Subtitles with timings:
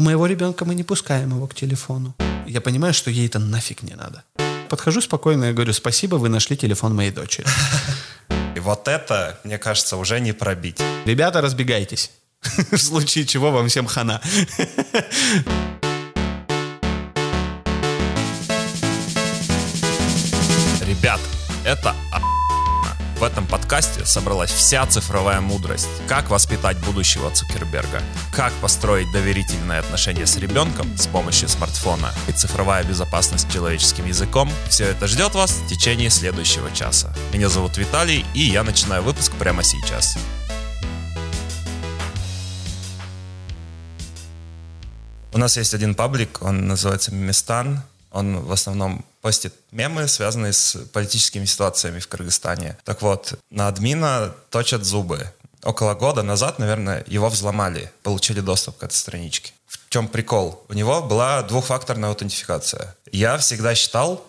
[0.00, 2.14] У моего ребенка мы не пускаем его к телефону.
[2.46, 4.24] Я понимаю, что ей это нафиг не надо.
[4.70, 7.46] Подхожу спокойно и говорю, спасибо, вы нашли телефон моей дочери.
[8.56, 10.80] И вот это, мне кажется, уже не пробить.
[11.04, 12.12] Ребята, разбегайтесь.
[12.72, 14.22] В случае чего вам всем хана.
[23.70, 25.86] подкасте собралась вся цифровая мудрость.
[26.08, 32.82] Как воспитать будущего Цукерберга, как построить доверительные отношения с ребенком с помощью смартфона и цифровая
[32.82, 34.50] безопасность человеческим языком.
[34.68, 37.14] Все это ждет вас в течение следующего часа.
[37.32, 40.18] Меня зовут Виталий, и я начинаю выпуск прямо сейчас.
[45.32, 47.84] У нас есть один паблик, он называется Меместан.
[48.10, 52.76] Он в основном постит мемы, связанные с политическими ситуациями в Кыргызстане.
[52.84, 55.32] Так вот, на админа точат зубы.
[55.62, 59.52] Около года назад, наверное, его взломали, получили доступ к этой страничке.
[59.66, 60.64] В чем прикол?
[60.68, 62.96] У него была двухфакторная аутентификация.
[63.12, 64.24] Я всегда считал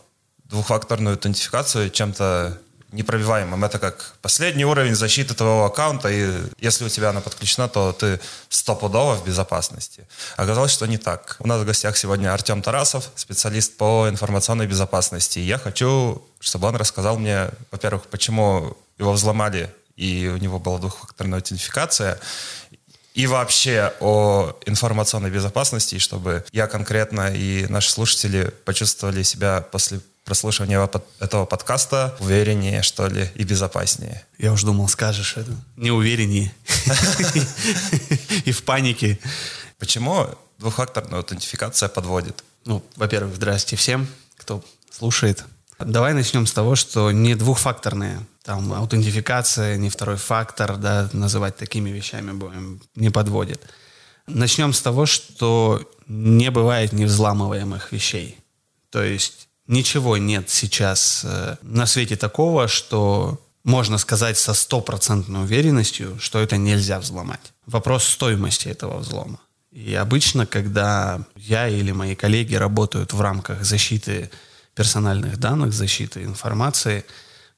[0.46, 2.60] двухфакторную аутентификацию чем-то
[2.92, 3.64] непробиваемым.
[3.64, 8.20] Это как последний уровень защиты твоего аккаунта, и если у тебя она подключена, то ты
[8.50, 10.08] стопудово в безопасности.
[10.38, 11.38] Оказалось, что не так.
[11.40, 15.40] У нас в гостях сегодня Артем Тарасов, специалист по информационной безопасности.
[15.40, 21.40] Я хочу, чтобы он рассказал мне, во-первых, почему его взломали, и у него была двухфакторная
[21.40, 22.20] аутентификация,
[23.14, 30.90] и вообще о информационной безопасности, чтобы я конкретно и наши слушатели почувствовали себя после прослушивания
[31.20, 34.26] этого подкаста увереннее, что ли, и безопаснее.
[34.38, 35.52] Я уж думал, скажешь это.
[35.76, 36.54] Неувереннее.
[38.46, 39.20] И в панике.
[39.80, 40.28] Почему
[40.58, 42.44] двухфакторная аутентификация подводит?
[42.66, 45.44] Ну, во-первых, здрасте всем, кто слушает.
[45.80, 51.90] Давай начнем с того, что не двухфакторная там аутентификация, не второй фактор, да, называть такими
[51.90, 53.62] вещами будем, не подводит.
[54.28, 58.38] Начнем с того, что не бывает невзламываемых вещей.
[58.90, 66.20] То есть Ничего нет сейчас э, на свете такого, что можно сказать со стопроцентной уверенностью,
[66.20, 67.54] что это нельзя взломать.
[67.68, 69.40] Вопрос стоимости этого взлома.
[69.72, 74.30] И обычно, когда я или мои коллеги работают в рамках защиты
[74.76, 77.06] персональных данных, защиты информации,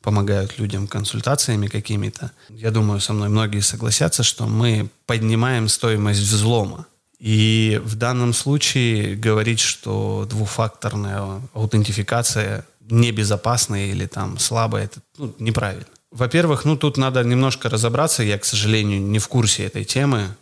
[0.03, 6.85] помогают людям консультациями какими-то, я думаю, со мной многие согласятся, что мы поднимаем стоимость взлома.
[7.23, 15.85] И в данном случае говорить, что двухфакторная аутентификация небезопасная или там слабая, это ну, неправильно.
[16.11, 18.23] Во-первых, ну тут надо немножко разобраться.
[18.23, 20.35] Я, к сожалению, не в курсе этой темы,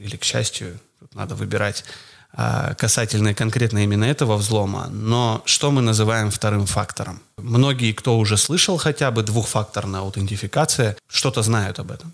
[0.00, 1.84] или, к счастью, тут надо выбирать
[2.32, 4.88] а, касательно конкретно именно этого взлома.
[4.90, 7.20] Но что мы называем вторым фактором?
[7.36, 12.12] Многие, кто уже слышал хотя бы двухфакторная аутентификация, что-то знают об этом.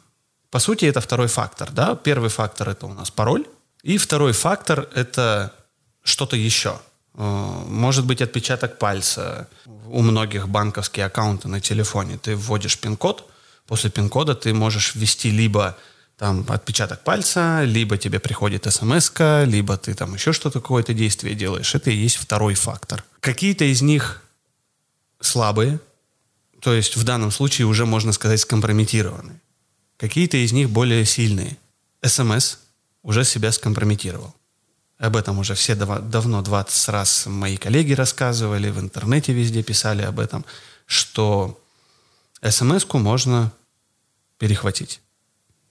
[0.51, 1.71] По сути, это второй фактор.
[1.71, 1.95] Да?
[1.95, 3.47] Первый фактор– это у нас пароль,
[3.83, 5.53] и второй фактор– это
[6.03, 6.81] что-то еще.
[7.15, 9.49] Э, может быть отпечаток пальца.
[9.87, 12.19] У многих банковские аккаунты на телефоне.
[12.19, 13.31] Ты вводишь пин-код,
[13.67, 15.77] после пин-кода ты можешь ввести либо
[16.17, 19.13] там отпечаток пальца, либо тебе приходит смс
[19.45, 21.75] либо ты там еще что-то, какое-то действие делаешь.
[21.75, 23.03] Это и есть второй фактор.
[23.21, 24.23] Какие-то из них
[25.21, 25.81] слабые,
[26.61, 29.41] то есть в данном случае уже, можно сказать, скомпрометированы.
[29.97, 31.57] Какие-то из них более сильные.
[32.05, 32.59] СМС
[33.03, 34.35] уже себя скомпрометировал.
[34.99, 40.21] Об этом уже все давно 20 раз мои коллеги рассказывали, в интернете везде писали об
[40.21, 40.45] этом,
[40.87, 41.61] что
[42.49, 43.53] смс-ку можно
[44.39, 45.01] перехватить.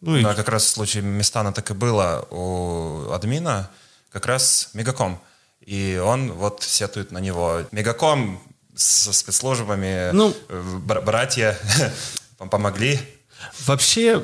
[0.02, 0.36] Ну, да, и...
[0.36, 3.70] как раз в случае Местана так и было у админа,
[4.12, 5.22] как раз Мегаком.
[5.62, 7.62] И он вот сетует на него.
[7.72, 8.41] Мегаком
[8.75, 11.58] со спецслужбами, ну, братья
[12.38, 13.00] помогли.
[13.66, 14.22] Вообще,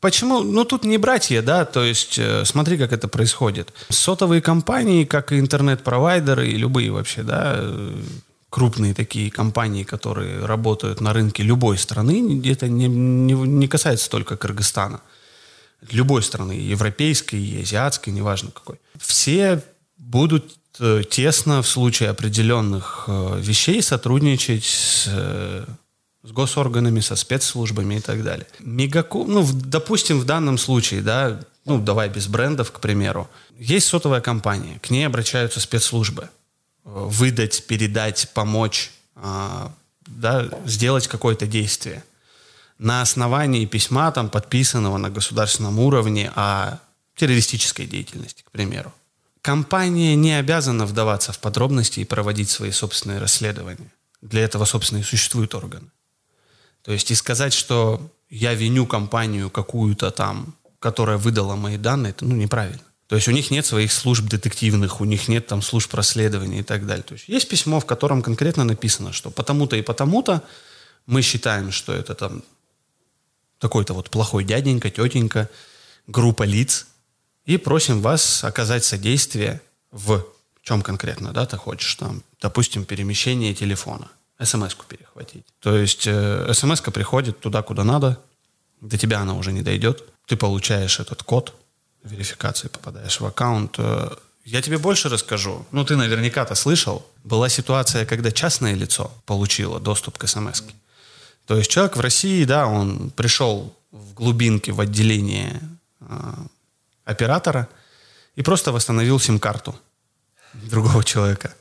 [0.00, 0.44] Почему?
[0.44, 3.72] Ну, тут не братья, да, то есть э, смотри, как это происходит.
[3.88, 7.94] Сотовые компании, как и интернет-провайдеры, и любые вообще, да, э,
[8.48, 14.36] крупные такие компании, которые работают на рынке любой страны, это не, не, не касается только
[14.36, 15.00] Кыргызстана.
[15.90, 18.80] Любой страны, европейской, азиатской, неважно какой.
[18.98, 19.62] Все
[19.96, 25.08] будут э, тесно в случае определенных э, вещей сотрудничать с
[26.28, 28.46] с госорганами, со спецслужбами и так далее.
[28.60, 33.28] Мегаком, ну, допустим, в данном случае, да, ну, давай без брендов, к примеру,
[33.58, 36.28] есть сотовая компания, к ней обращаются спецслужбы.
[36.88, 39.68] Э, выдать, передать, помочь, э,
[40.06, 42.02] да, сделать какое-то действие.
[42.78, 46.78] На основании письма, там, подписанного на государственном уровне о
[47.16, 48.94] террористической деятельности, к примеру.
[49.42, 53.92] Компания не обязана вдаваться в подробности и проводить свои собственные расследования.
[54.22, 55.88] Для этого, собственно, и существуют органы.
[56.82, 62.24] То есть и сказать, что я виню компанию какую-то там, которая выдала мои данные, это
[62.24, 62.82] ну, неправильно.
[63.08, 66.62] То есть у них нет своих служб детективных, у них нет там служб расследования и
[66.62, 67.02] так далее.
[67.02, 70.42] То есть есть письмо, в котором конкретно написано, что потому-то и потому-то
[71.06, 72.42] мы считаем, что это там
[73.58, 75.48] такой-то вот плохой дяденька, тетенька,
[76.06, 76.86] группа лиц,
[77.46, 80.26] и просим вас оказать содействие в
[80.62, 84.08] чем конкретно, да, ты хочешь там, допустим, перемещение телефона,
[84.42, 85.44] смс-ку перехватить.
[85.60, 88.20] То есть э, смс-ка приходит туда, куда надо,
[88.80, 91.54] до тебя она уже не дойдет, ты получаешь этот код
[92.04, 93.74] верификации, попадаешь в аккаунт.
[93.78, 94.10] Э,
[94.44, 95.66] я тебе больше расскажу.
[95.72, 97.04] Ну, ты наверняка-то слышал.
[97.24, 100.72] Была ситуация, когда частное лицо получило доступ к смс -ке.
[101.46, 105.60] То есть человек в России, да, он пришел в глубинке, в отделение
[106.00, 106.34] э,
[107.04, 107.68] оператора
[108.36, 109.74] и просто восстановил сим-карту
[110.54, 111.54] другого человека.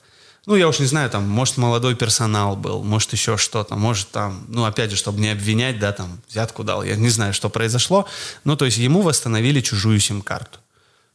[0.47, 4.45] Ну, я уж не знаю, там, может, молодой персонал был, может, еще что-то, может, там,
[4.47, 8.07] ну, опять же, чтобы не обвинять, да, там, взятку дал, я не знаю, что произошло,
[8.45, 10.59] ну, то есть ему восстановили чужую сим-карту.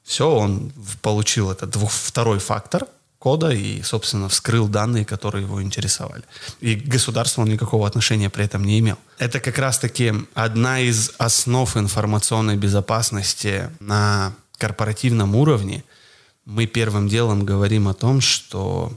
[0.04, 0.70] Все, он
[1.00, 2.86] получил этот двух, второй фактор
[3.18, 6.24] кода и, собственно, вскрыл данные, которые его интересовали.
[6.60, 8.98] И государство он никакого отношения при этом не имел.
[9.16, 15.84] Это как раз-таки одна из основ информационной безопасности на корпоративном уровне–
[16.44, 18.92] мы первым делом говорим о том, что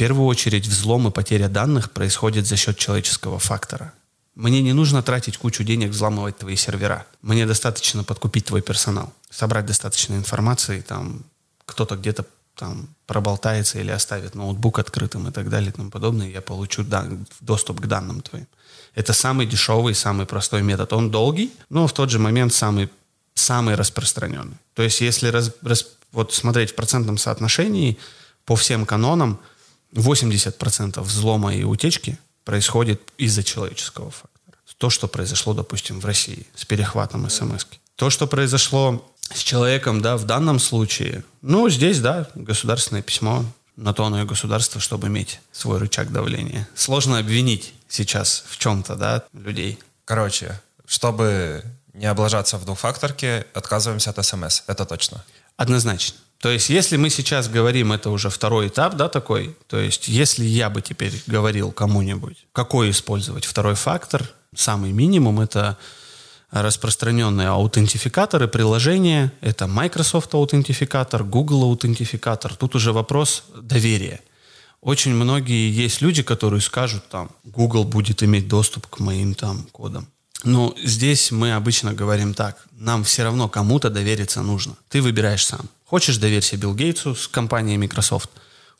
[0.00, 3.92] первую очередь взлом и потеря данных происходит за счет человеческого фактора.
[4.34, 7.04] Мне не нужно тратить кучу денег, взламывать твои сервера.
[7.20, 11.22] Мне достаточно подкупить твой персонал, собрать достаточно информации, там
[11.66, 12.24] кто-то где-то
[12.54, 17.26] там проболтается или оставит ноутбук открытым и так далее и тому подобное, я получу дан-
[17.40, 18.46] доступ к данным твоим.
[18.94, 20.94] Это самый дешевый, самый простой метод.
[20.94, 22.88] Он долгий, но в тот же момент самый,
[23.34, 24.56] самый распространенный.
[24.72, 27.98] То есть если раз, раз, вот смотреть в процентном соотношении
[28.46, 29.38] по всем канонам,
[29.92, 34.30] 80% взлома и утечки происходит из-за человеческого фактора.
[34.80, 37.76] То, что произошло, допустим, в России с перехватом смс -ки.
[37.96, 43.44] То, что произошло с человеком, да, в данном случае, ну, здесь, да, государственное письмо,
[43.76, 46.66] на то оно и государство, чтобы иметь свой рычаг давления.
[46.74, 49.78] Сложно обвинить сейчас в чем-то, да, людей.
[50.06, 51.62] Короче, чтобы
[51.92, 55.22] не облажаться в двухфакторке, отказываемся от смс, это точно.
[55.58, 56.18] Однозначно.
[56.40, 60.44] То есть, если мы сейчас говорим, это уже второй этап, да, такой, то есть, если
[60.44, 65.76] я бы теперь говорил кому-нибудь, какой использовать второй фактор, самый минимум, это
[66.50, 74.20] распространенные аутентификаторы, приложения, это Microsoft аутентификатор, Google аутентификатор, тут уже вопрос доверия.
[74.80, 80.08] Очень многие есть люди, которые скажут, там, Google будет иметь доступ к моим там кодам.
[80.44, 82.64] Но здесь мы обычно говорим так.
[82.72, 84.74] Нам все равно кому-то довериться нужно.
[84.88, 85.68] Ты выбираешь сам.
[85.84, 88.30] Хочешь доверься Билл Гейтсу с компанией Microsoft,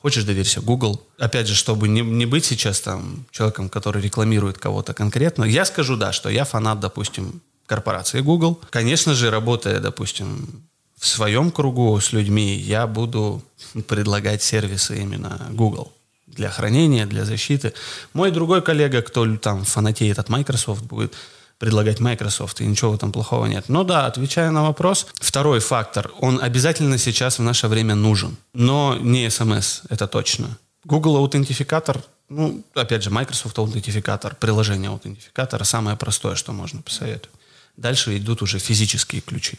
[0.01, 1.05] хочешь доверься Google.
[1.19, 5.97] Опять же, чтобы не, не быть сейчас там человеком, который рекламирует кого-то конкретно, я скажу,
[5.97, 8.61] да, что я фанат, допустим, корпорации Google.
[8.71, 10.63] Конечно же, работая, допустим,
[10.97, 13.43] в своем кругу с людьми, я буду
[13.89, 15.93] предлагать сервисы именно Google
[16.27, 17.73] для хранения, для защиты.
[18.13, 21.15] Мой другой коллега, кто там фанатеет от Microsoft, будет
[21.61, 23.69] предлагать Microsoft, и ничего этом плохого нет.
[23.69, 28.97] Но да, отвечая на вопрос, второй фактор, он обязательно сейчас в наше время нужен, но
[28.99, 30.59] не SMS, это точно.
[30.85, 37.39] Google аутентификатор, ну, опять же, Microsoft аутентификатор, приложение аутентификатора, самое простое, что можно посоветовать.
[37.77, 39.59] Дальше идут уже физические ключи.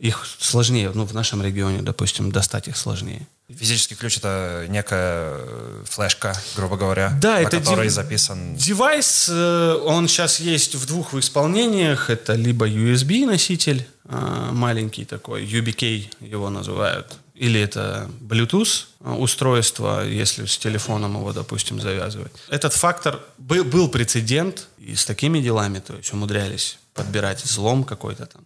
[0.00, 3.26] Их сложнее, ну, в нашем регионе, допустим, достать их сложнее.
[3.54, 7.92] Физический ключ это некая э, флешка, грубо говоря, да, на это которой дев...
[7.92, 8.56] записан.
[8.56, 12.08] Девайс, э, он сейчас есть в двух исполнениях.
[12.08, 20.46] Это либо USB носитель э, маленький такой, YubiKey его называют, или это Bluetooth устройство, если
[20.46, 22.32] с телефоном его, допустим, завязывать.
[22.48, 28.26] Этот фактор был, был прецедент и с такими делами, то есть умудрялись подбирать взлом какой-то
[28.26, 28.42] там.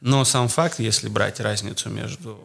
[0.00, 2.38] Но сам факт, если брать разницу между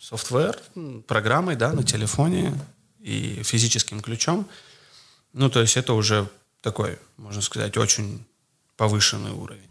[0.00, 0.58] софтвер,
[1.06, 2.52] программой, да, на телефоне
[3.00, 4.48] и физическим ключом.
[5.32, 6.28] Ну, то есть это уже
[6.60, 8.24] такой, можно сказать, очень
[8.76, 9.68] повышенный уровень.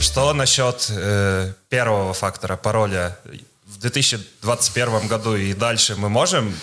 [0.00, 3.18] Что насчет э, первого фактора, пароля?
[3.64, 6.54] В 2021 году и дальше мы можем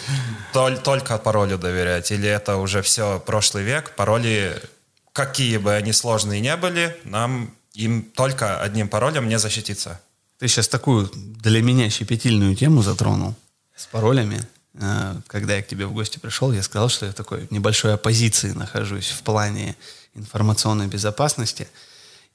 [0.54, 2.12] тол- только паролю доверять?
[2.12, 3.96] Или это уже все прошлый век?
[3.96, 4.60] Пароли,
[5.14, 10.02] какие бы они сложные не были, нам им только одним паролем не защититься?
[10.40, 13.36] Ты сейчас такую для меня щепетильную тему затронул
[13.76, 14.42] с паролями.
[14.74, 17.94] Э, когда я к тебе в гости пришел, я сказал, что я в такой небольшой
[17.94, 19.76] оппозиции нахожусь в плане
[20.16, 21.68] информационной безопасности.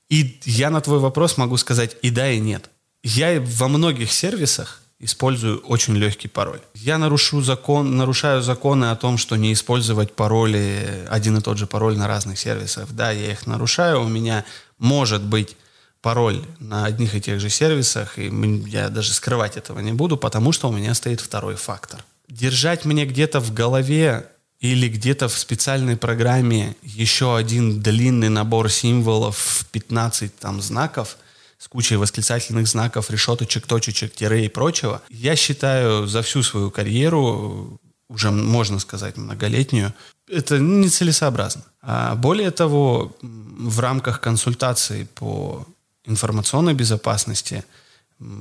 [0.08, 2.70] И я на твой вопрос могу сказать и да, и нет.
[3.02, 6.60] Я во многих сервисах использую очень легкий пароль.
[6.74, 11.66] Я нарушу закон, нарушаю законы о том, что не использовать пароли, один и тот же
[11.66, 12.90] пароль на разных сервисах.
[12.90, 14.02] Да, я их нарушаю.
[14.02, 14.44] У меня
[14.78, 15.56] может быть
[16.00, 18.30] пароль на одних и тех же сервисах, и
[18.66, 22.04] я даже скрывать этого не буду, потому что у меня стоит второй фактор.
[22.28, 24.26] Держать мне где-то в голове
[24.60, 31.16] или где-то в специальной программе еще один длинный набор символов, 15 там знаков
[31.58, 37.80] с кучей восклицательных знаков, решеточек, точечек, тире и прочего, я считаю за всю свою карьеру,
[38.08, 39.92] уже можно сказать многолетнюю,
[40.28, 41.64] это нецелесообразно.
[41.82, 45.66] А более того, в рамках консультаций по
[46.04, 47.64] информационной безопасности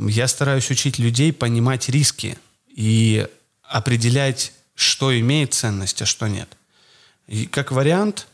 [0.08, 3.28] я стараюсь учить людей понимать риски и
[3.64, 6.50] определять, что имеет ценность, а что нет.
[7.28, 8.28] И как вариант,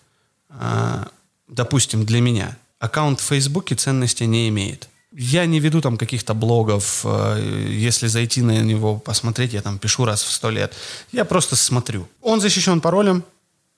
[0.49, 1.07] а,
[1.47, 4.89] допустим, для меня, аккаунт в Фейсбуке ценности не имеет.
[5.13, 7.05] Я не веду там каких-то блогов.
[7.05, 10.73] А, если зайти на него, посмотреть, я там пишу раз в сто лет.
[11.11, 12.07] Я просто смотрю.
[12.21, 13.23] Он защищен паролем.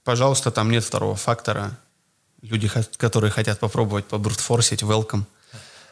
[0.04, 1.78] Пожалуйста, там нет второго фактора.
[2.42, 5.24] Люди, которые хотят попробовать побрутфорсить, welcome.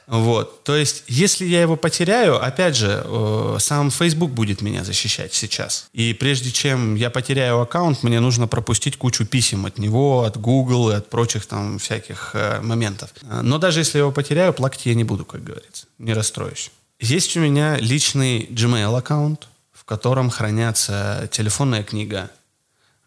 [0.08, 0.64] Вот.
[0.64, 5.88] То есть, если я его потеряю, опять же, э, сам Facebook будет меня защищать сейчас.
[5.94, 10.92] И прежде чем я потеряю аккаунт, мне нужно пропустить кучу писем от него, от Google
[10.92, 13.14] и от прочих там всяких э, моментов.
[13.22, 15.86] Но даже если я его потеряю, плакать я не буду, как говорится.
[15.98, 16.72] Не расстроюсь.
[17.00, 22.30] Есть у меня личный Gmail аккаунт, в котором хранятся телефонная книга,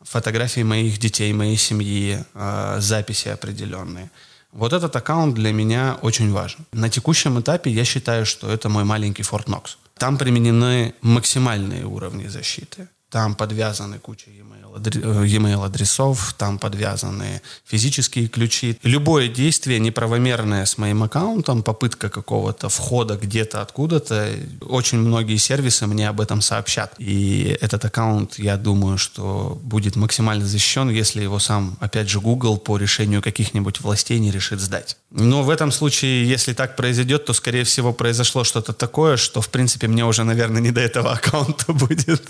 [0.02, 4.10] фотографии моих детей, моей семьи, э, записи определенные–
[4.52, 6.66] вот этот аккаунт для меня очень важен.
[6.72, 9.76] На текущем этапе я считаю, что это мой маленький Fort Knox.
[9.98, 12.88] Там применены максимальные уровни защиты.
[13.10, 18.78] Там подвязаны куча e-mail адресов, там подвязаны физические ключи.
[18.82, 24.30] Любое действие неправомерное с моим аккаунтом, попытка какого-то входа где-то откуда-то,
[24.60, 26.94] очень многие сервисы мне об этом сообщат.
[26.98, 32.58] И этот аккаунт, я думаю, что будет максимально защищен, если его сам, опять же, Google
[32.58, 34.96] по решению каких-нибудь властей не решит сдать.
[35.10, 39.48] Но в этом случае, если так произойдет, то, скорее всего, произошло что-то такое, что, в
[39.48, 42.22] принципе, мне уже, наверное, не до этого аккаунта будет.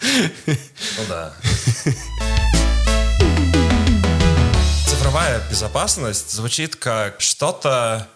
[0.00, 1.34] Ну да.
[4.86, 8.08] Цифровая безопасность звучит как что-то,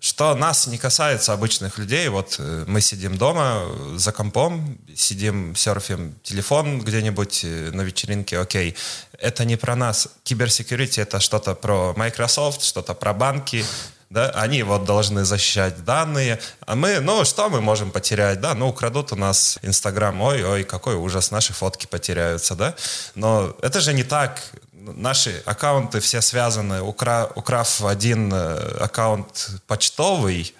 [0.00, 2.08] что нас не касается обычных людей.
[2.08, 3.66] Вот э, мы сидим дома
[3.96, 8.76] за компом, сидим, серфим телефон где-нибудь э, на вечеринке, окей.
[9.18, 10.08] Это не про нас.
[10.24, 13.64] Киберсекьюрити— это что-то про Microsoft, что-то про банки,
[14.10, 18.68] да, они вот должны защищать данные, а мы, ну, что мы можем потерять, да, ну,
[18.68, 22.74] украдут у нас Инстаграм, ой-ой, какой ужас, наши фотки потеряются, да,
[23.14, 30.54] но это же не так, наши аккаунты все связаны, Укра, украв один э, аккаунт почтовый,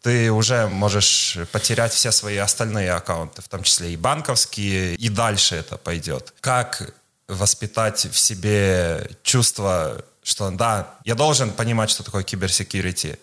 [0.00, 5.56] ты уже можешь потерять все свои остальные аккаунты, в том числе и банковские, и дальше
[5.56, 6.34] это пойдет.
[6.40, 6.94] Как
[7.26, 13.18] воспитать в себе чувство что да, я должен понимать, что такое киберсекьюрити.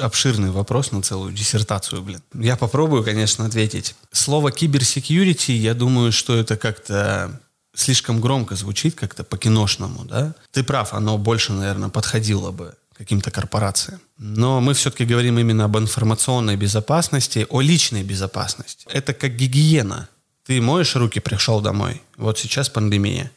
[0.00, 2.22] Обширный вопрос на целую диссертацию, блин.
[2.34, 3.94] Я попробую, конечно, ответить.
[4.12, 7.40] Слово киберсекьюрити, я думаю, что это как-то
[7.74, 10.34] слишком громко звучит, как-то по-киношному, да?
[10.50, 14.00] Ты прав, оно больше, наверное, подходило бы каким-то корпорациям.
[14.18, 18.86] Но мы все-таки говорим именно об информационной безопасности, о личной безопасности.
[18.92, 20.08] Это как гигиена.
[20.44, 22.02] Ты моешь руки, пришел домой.
[22.18, 23.30] Вот сейчас пандемия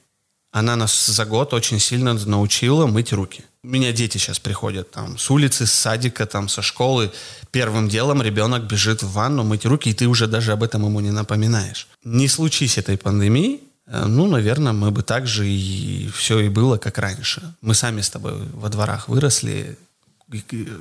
[0.56, 3.44] она нас за год очень сильно научила мыть руки.
[3.62, 7.12] У меня дети сейчас приходят там с улицы, с садика, там со школы.
[7.52, 11.02] Первым делом ребенок бежит в ванну мыть руки, и ты уже даже об этом ему
[11.02, 11.90] не напоминаешь.
[12.06, 16.78] Не случись этой пандемии, э, ну, наверное, мы бы так же и все и было,
[16.78, 17.42] как раньше.
[17.60, 19.78] Мы сами с тобой во дворах выросли,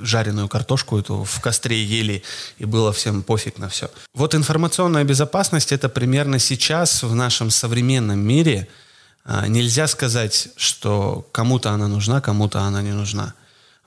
[0.01, 2.23] жареную картошку эту в костре ели,
[2.59, 3.91] и было всем пофиг на все.
[4.13, 8.69] Вот информационная безопасность— это примерно сейчас в нашем современном мире—
[9.25, 13.33] нельзя сказать, что кому-то она нужна, кому-то она не нужна.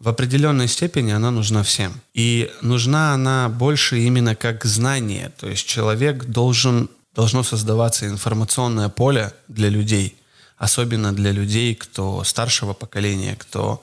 [0.01, 2.01] В определенной степени она нужна всем.
[2.15, 5.33] И нужна она больше именно как знание.
[5.39, 10.17] То есть человек должен, должно создаваться информационное поле для людей,
[10.57, 13.83] особенно для людей, кто старшего поколения, кто,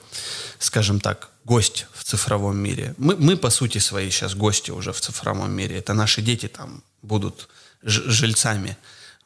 [0.58, 2.94] скажем так, гость в цифровом мире.
[2.96, 5.78] Мы, мы по сути свои сейчас гости уже в цифровом мире.
[5.78, 7.48] Это наши дети там будут
[7.82, 8.76] жильцами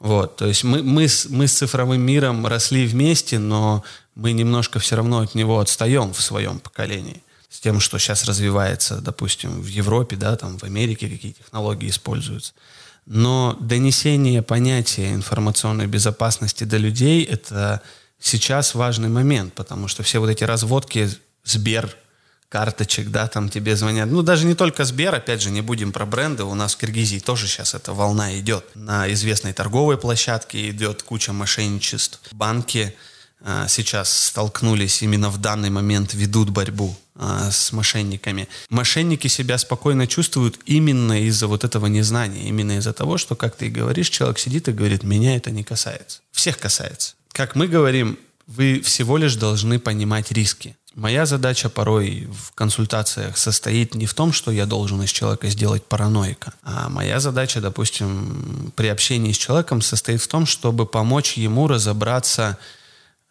[0.01, 3.83] вот, то есть мы, мы, с, мы с цифровым миром росли вместе, но
[4.15, 7.21] мы немножко все равно от него отстаем в своем поколении.
[7.49, 12.53] С тем, что сейчас развивается, допустим, в Европе, да, там в Америке какие технологии используются.
[13.05, 17.83] Но донесение понятия информационной безопасности до людей– это
[18.19, 21.09] сейчас важный момент, потому что все вот эти разводки
[21.43, 21.95] Сбер,
[22.51, 24.09] карточек, да, там тебе звонят.
[24.11, 26.43] Ну, даже не только Сбер, опять же, не будем про бренды.
[26.43, 28.65] У нас в Киргизии тоже сейчас эта волна идет.
[28.75, 32.19] На известной торговой площадке идет куча мошенничеств.
[32.33, 32.93] Банки
[33.39, 38.49] э, сейчас столкнулись именно в данный момент, ведут борьбу а, с мошенниками.
[38.69, 43.67] Мошенники себя спокойно чувствуют именно из-за вот этого незнания, именно из-за того, что, как ты
[43.67, 46.19] и говоришь, человек сидит и говорит, меня это не касается.
[46.33, 47.13] Всех касается.
[47.31, 50.75] Как мы говорим, вы всего лишь должны понимать риски.
[50.95, 55.85] Моя задача порой в консультациях состоит не в том, что я должен из человека сделать
[55.85, 61.67] параноика, а моя задача, допустим, при общении с человеком состоит в том, чтобы помочь ему
[61.67, 62.57] разобраться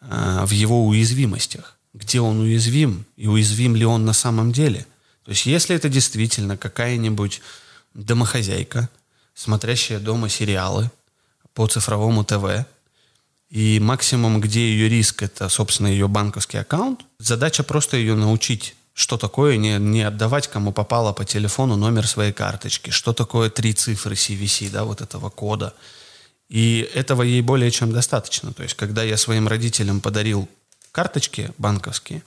[0.01, 4.87] э, в его уязвимостях, где он уязвим и уязвим ли он на самом деле.
[5.23, 7.43] То есть если это действительно какая-нибудь
[7.93, 8.89] домохозяйка,
[9.35, 10.89] смотрящая дома сериалы
[11.53, 12.65] по цифровому ТВ,
[13.51, 17.01] и максимум, где ее риск, это, собственно, ее банковский аккаунт.
[17.19, 22.31] Задача просто ее научить, что такое не, не отдавать кому попало по телефону номер своей
[22.31, 25.73] карточки, что такое три цифры CVC, да, вот этого кода.
[26.47, 28.53] И этого ей более чем достаточно.
[28.53, 30.47] То есть, когда я своим родителям подарил
[30.93, 32.23] карточки банковские,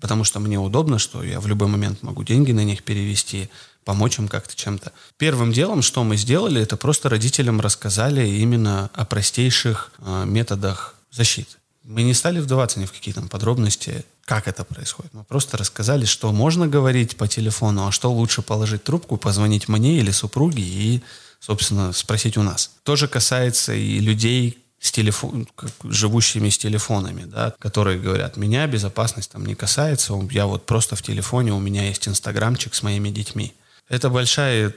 [0.00, 3.48] потому что мне удобно, что я в любой момент могу деньги на них перевести,
[3.84, 4.92] помочь им как-то чем-то.
[5.16, 11.56] Первым делом, что мы сделали, это просто родителям рассказали именно о простейших э, методах защиты.
[11.84, 15.14] Мы не стали вдаваться ни в какие там подробности, как это происходит.
[15.14, 19.98] Мы просто рассказали, что можно говорить по телефону, а что лучше положить трубку, позвонить мне
[19.98, 21.02] или супруге и,
[21.38, 22.72] собственно, спросить у нас.
[22.82, 25.48] То же касается и людей, с телефон,
[25.84, 31.02] живущими с телефонами, да, которые говорят, меня безопасность там не касается, я вот просто в
[31.02, 33.52] телефоне, у меня есть инстаграмчик с моими детьми.
[33.88, 34.74] Это большая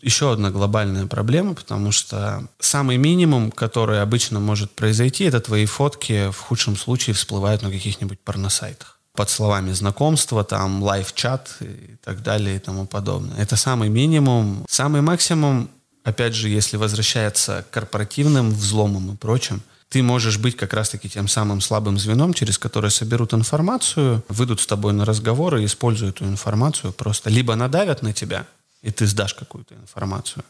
[0.00, 6.30] еще одна глобальная проблема, потому что самый минимум, который обычно может произойти, это твои фотки
[6.30, 12.56] в худшем случае всплывают на каких-нибудь порносайтах под словами знакомства, там, лайв-чат и так далее
[12.56, 13.36] и тому подобное.
[13.36, 14.64] Это самый минимум.
[14.68, 15.68] Самый максимум,
[16.04, 21.26] опять же, если возвращается к корпоративным взломам и прочим, ты можешь быть как раз-таки тем
[21.26, 26.26] самым слабым звеном, через которое соберут информацию, выйдут с тобой на разговор и используют эту
[26.26, 27.28] информацию просто.
[27.28, 28.46] Либо надавят на тебя,
[28.82, 30.44] и ты сдашь какую-то информацию,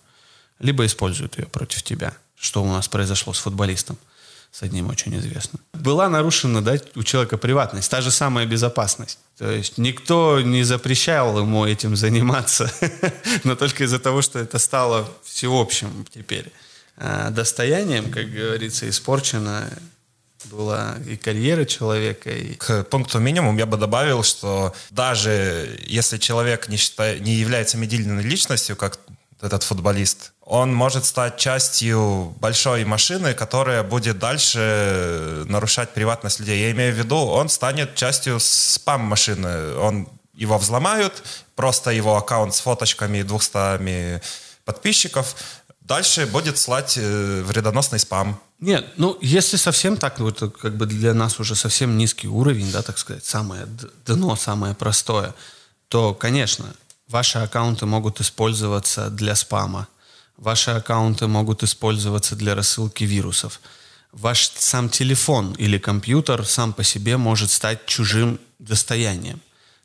[0.58, 3.96] либо используют ее против тебя, что у нас произошло с футболистом
[4.52, 5.62] с одним очень известным.
[5.72, 9.18] Была нарушена да, у человека приватность, та же самая безопасность.
[9.38, 12.70] То есть никто не запрещал ему этим заниматься,
[13.44, 16.52] но только из-за того, что это стало всеобщим теперь.
[16.96, 19.70] Э, достоянием, как говорится, испорчена
[20.44, 22.30] была и карьера человека.
[22.30, 22.54] И...
[22.54, 28.22] К пункту минимум я бы добавил, что даже если человек не, считает, не является медийной
[28.22, 28.98] личностью, как
[29.42, 36.60] этот футболист, он может стать частью большой машины, которая будет дальше нарушать приватность людей.
[36.60, 39.76] Я имею в виду, он станет частью спам-машины.
[39.76, 41.22] Он его взломают,
[41.54, 44.20] просто его аккаунт с фоточками и 200
[44.64, 45.34] подписчиков
[45.90, 48.40] дальше будет слать э, вредоносный спам.
[48.60, 52.82] Нет, ну, если совсем так, вот как бы для нас уже совсем низкий уровень, да,
[52.82, 53.66] так сказать, самое
[54.06, 55.34] дно, самое простое,
[55.88, 56.66] то, конечно,
[57.10, 59.88] ваши аккаунты могут использоваться для спама,
[60.36, 63.60] ваши аккаунты могут использоваться для рассылки вирусов.
[64.12, 69.40] Ваш сам телефон или компьютер сам по себе может стать чужим достоянием.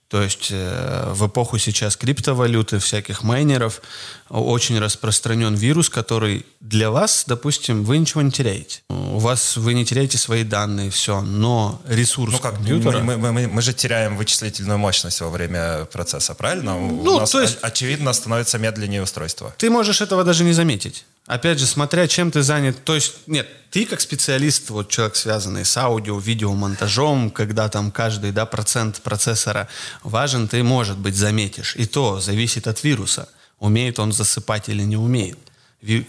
[0.08, 3.82] То есть э, в эпоху сейчас криптовалюты, всяких майнеров,
[4.30, 8.82] очень распространен вирус, который для вас, допустим, вы ничего не теряете.
[8.90, 13.00] У вас вы не теряете свои данные, все, но ресурс ну, как, компьютера...
[13.00, 16.78] Мы, мы, мы, мы же теряем вычислительную мощность во время процесса, правильно?
[16.78, 17.58] Ну, У нас, то есть...
[17.62, 19.56] очевидно, становится медленнее устройство.
[19.58, 21.06] Ты можешь этого даже не заметить.
[21.26, 22.84] Опять же, смотря чем ты занят.
[22.84, 28.32] То есть, нет, ты как специалист, вот человек, связанный с аудио, видеомонтажом, когда там каждый
[28.32, 29.68] да, процент процессора
[30.04, 31.76] важен, ты, может быть, заметишь.
[31.76, 33.28] И то зависит от вируса.
[33.58, 35.40] Умеет он засыпать или не умеет.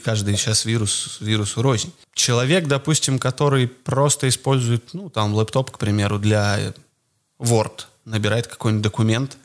[0.04, 1.92] Каждый сейчас вирус, вирус рознь.
[2.14, 6.74] Человек, допустим, который просто использует, ну, там, лэптоп, к примеру, для
[7.38, 9.36] Word, набирает какой-нибудь документ,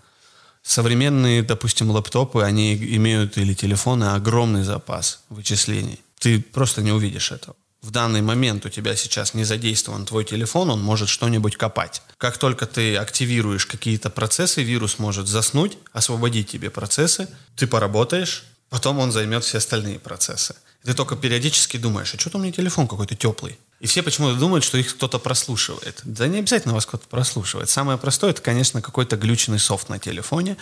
[0.64, 6.00] Современные, допустим, лаптопы, они имеют или телефоны огромный запас вычислений.
[6.20, 7.56] Ты просто не увидишь этого.
[7.82, 12.04] В данный момент у тебя сейчас не задействован твой телефон, он может что-нибудь копать.
[12.20, 19.00] Как только ты активируешь какие-то процессы, вирус может заснуть, освободить тебе процессы, ты поработаешь, потом
[19.00, 20.56] он займет все остальные процессы.
[20.84, 23.58] Ты только периодически думаешь, а что-то у меня телефон какой-то теплый.
[23.82, 26.02] И все почему-то думают, что их кто-то прослушивает.
[26.04, 27.68] Да не обязательно вас кто-то прослушивает.
[27.68, 30.56] Самое простое, это, конечно, какой-то глюченный софт на телефоне.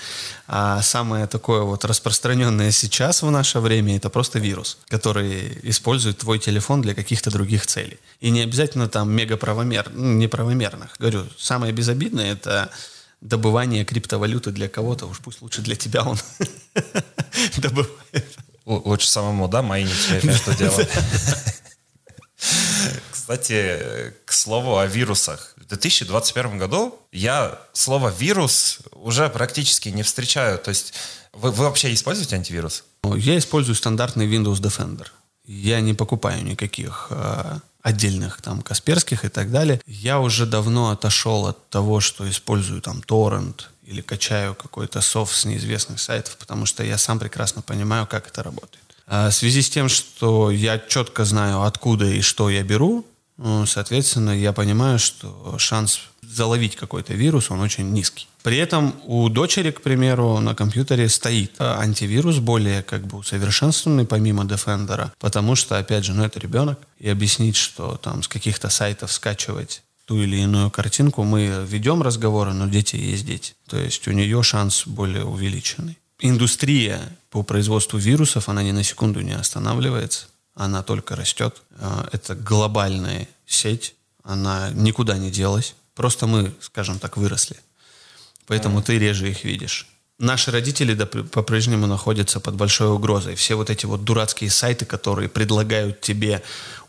[0.47, 6.39] А самое такое вот распространенное сейчас в наше время, это просто вирус, который использует твой
[6.39, 7.99] телефон для каких-то других целей.
[8.21, 10.95] И не обязательно там мегаправомер, ну, неправомерных.
[10.97, 12.71] Говорю, самое безобидное, это
[13.19, 16.17] добывание криптовалюты для кого-то, уж пусть лучше для тебя он
[17.57, 18.37] добывает.
[18.65, 20.85] Лучше самому, да, майнить между делом.
[23.11, 25.55] Кстати, к слову о вирусах.
[25.69, 30.57] 2021 году я слово «вирус» уже практически не встречаю.
[30.57, 30.93] То есть
[31.33, 32.83] вы, вы вообще используете антивирус?
[33.03, 35.07] Я использую стандартный Windows Defender.
[35.45, 39.81] Я не покупаю никаких э, отдельных там Касперских и так далее.
[39.85, 45.45] Я уже давно отошел от того, что использую там торрент или качаю какой-то софт с
[45.45, 48.83] неизвестных сайтов, потому что я сам прекрасно понимаю, как это работает.
[49.09, 53.05] А в связи с тем, что я четко знаю, откуда и что я беру,
[53.37, 58.27] ну, соответственно, я понимаю, что шанс заловить какой-то вирус, он очень низкий.
[58.43, 64.05] При этом у дочери, к примеру, на компьютере стоит э, антивирус более как бы усовершенствованный
[64.05, 68.69] помимо Defender, потому что, опять же, ну это ребенок, и объяснить, что там с каких-то
[68.69, 73.53] сайтов скачивать ту или иную картинку, мы ведем разговоры, но дети есть дети.
[73.67, 75.97] То есть у нее шанс более увеличенный.
[76.19, 81.61] Индустрия по производству вирусов, она ни на секунду не останавливается, она только растет.
[81.71, 85.75] Э, это глобальная сеть, она никуда не делась.
[85.95, 87.57] Просто мы, скажем так, выросли
[88.49, 89.87] поэтому ты реже их видишь.
[90.17, 93.35] Наши родители по-прежнему находятся под большой угрозой.
[93.35, 96.41] Все вот эти вот дурацкие сайты, которые предлагают тебе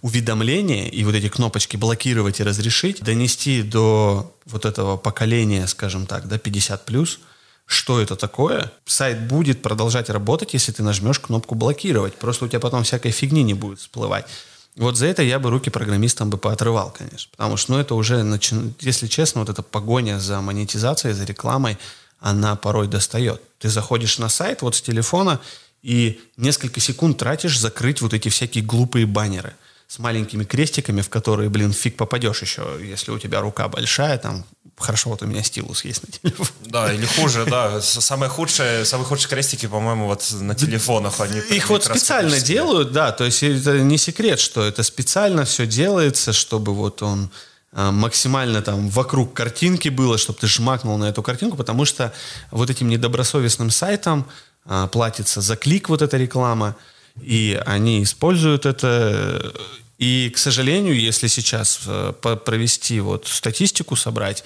[0.02, 6.26] уведомления и вот эти кнопочки блокировать и разрешить, донести до вот этого поколения, скажем так,
[6.26, 7.20] да, 50 плюс,
[7.70, 8.72] что это такое.
[8.84, 12.16] Сайт будет продолжать работать, если ты нажмешь кнопку блокировать.
[12.16, 14.26] Просто у тебя потом всякой фигни не будет всплывать.
[14.74, 17.30] Вот за это я бы руки программистам бы поотрывал, конечно.
[17.30, 18.56] Потому что, ну, это уже, начи...
[18.80, 21.78] если честно, вот эта погоня за монетизацией, за рекламой,
[22.18, 23.40] она порой достает.
[23.60, 25.40] Ты заходишь на сайт вот с телефона
[25.84, 29.54] и несколько секунд тратишь закрыть вот эти всякие глупые баннеры
[29.86, 34.44] с маленькими крестиками, в которые, блин, фиг попадешь еще, если у тебя рука большая, там,
[34.80, 36.50] хорошо, вот у меня стилус есть на телефоне.
[36.66, 37.80] Да, или хуже, да.
[37.80, 41.38] Самые худшие, самые худшие крестики, по-моему, вот на телефонах они.
[41.50, 46.32] Их вот специально делают, да, то есть это не секрет, что это специально все делается,
[46.32, 47.30] чтобы вот он
[47.72, 52.12] а, максимально там вокруг картинки было, чтобы ты жмакнул на эту картинку, потому что
[52.50, 54.26] вот этим недобросовестным сайтом
[54.64, 56.76] а, платится за клик вот эта реклама,
[57.20, 59.52] и они используют это.
[59.98, 64.42] И, к сожалению, если сейчас а, провести вот статистику, собрать,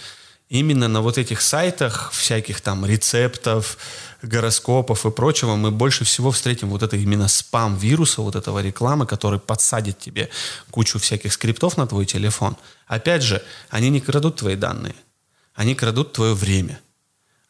[0.55, 3.77] именно на вот этих сайтах всяких там рецептов,
[4.23, 9.05] гороскопов и прочего мы больше всего встретим вот это именно спам вируса, вот этого рекламы,
[9.05, 10.31] который подсадит тебе
[10.71, 12.57] кучу всяких скриптов на твой телефон.
[12.87, 14.95] Опять же, они не крадут твои данные,
[15.55, 16.81] они крадут твое время.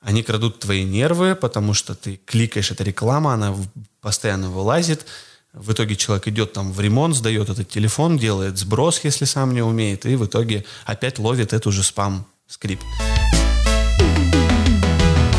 [0.01, 3.57] Они крадут твои нервы, потому что ты кликаешь, эта реклама, она
[4.03, 5.07] постоянно вылазит.
[5.55, 9.63] В итоге человек идет там в ремонт, сдает этот телефон, делает сброс, если сам не
[9.63, 12.85] умеет, и в итоге опять ловит эту же спам скрипт.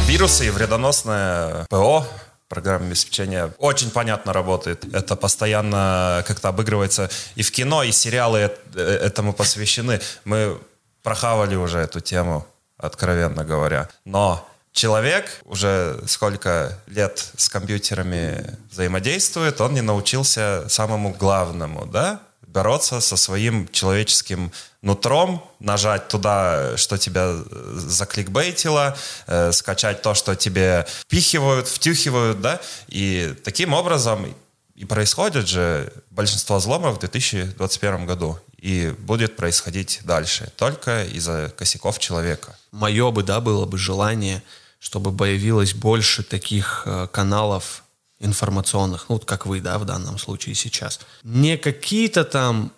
[0.08, 2.06] Вирусы и вредоносное ПО
[2.50, 4.86] программа обеспечения очень понятно работает.
[4.94, 10.02] Это постоянно как-то обыгрывается и в кино, и сериалы э, этому посвящены.
[10.26, 10.60] Мы
[11.04, 12.46] прохавали уже эту тему,
[12.78, 13.90] откровенно говоря.
[14.04, 22.20] Но человек уже сколько лет с компьютерами взаимодействует, он не научился самому главному, да?
[22.56, 24.50] бороться со своим человеческим
[24.86, 28.96] нутром, нажать туда, что тебя э, закликбейтило,
[29.26, 34.34] э, скачать то, что тебе впихивают, втюхивают, да, и таким образом
[34.76, 41.98] и происходит же большинство взломов в 2021 году и будет происходить дальше, только из-за косяков
[41.98, 42.56] человека.
[42.72, 44.44] Мое бы, да, было бы желание,
[44.80, 47.84] чтобы появилось больше таких э, каналов
[48.20, 51.00] информационных, ну, вот как вы, да, в данном случае сейчас.
[51.24, 52.72] Не какие-то там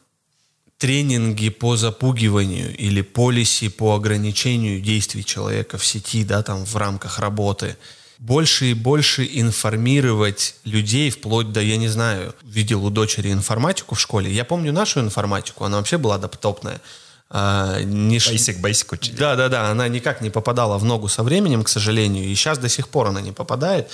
[0.77, 7.19] тренинги по запугиванию или полиси по ограничению действий человека в сети, да, там в рамках
[7.19, 7.77] работы.
[8.19, 13.99] Больше и больше информировать людей, вплоть до, я не знаю, видел у дочери информатику в
[13.99, 14.31] школе.
[14.31, 16.81] Я помню нашу информатику, она вообще была доптопная.
[17.29, 19.15] А, не basic, basic учили.
[19.15, 22.57] Да, да, да, она никак не попадала в ногу со временем, к сожалению, и сейчас
[22.57, 23.91] до сих пор она не попадает.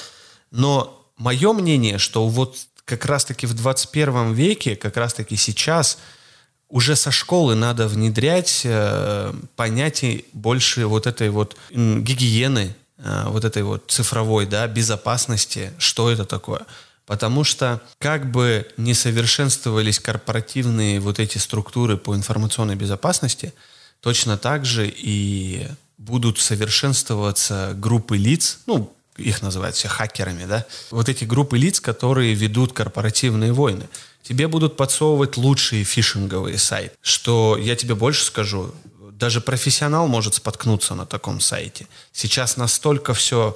[0.52, 5.98] Но мое мнение, что вот как раз-таки в 21 веке, как раз-таки сейчас
[6.74, 13.62] уже со школы надо внедрять э, понятие больше вот этой вот гигиены, э, вот этой
[13.62, 16.66] вот цифровой, да, безопасности, что это такое.
[17.06, 23.54] Потому что как бы не совершенствовались корпоративные вот эти структуры по информационной безопасности,
[24.02, 25.68] точно так же и
[26.00, 32.34] будут совершенствоваться группы лиц, ну, их называют все хакерами, да, вот эти группы лиц, которые
[32.34, 33.88] ведут корпоративные войны.
[34.24, 38.74] Тебе будут подсовывать лучшие фишинговые сайты, что я тебе больше скажу,
[39.12, 41.88] даже профессионал может споткнуться на таком сайте.
[42.12, 43.56] Сейчас настолько все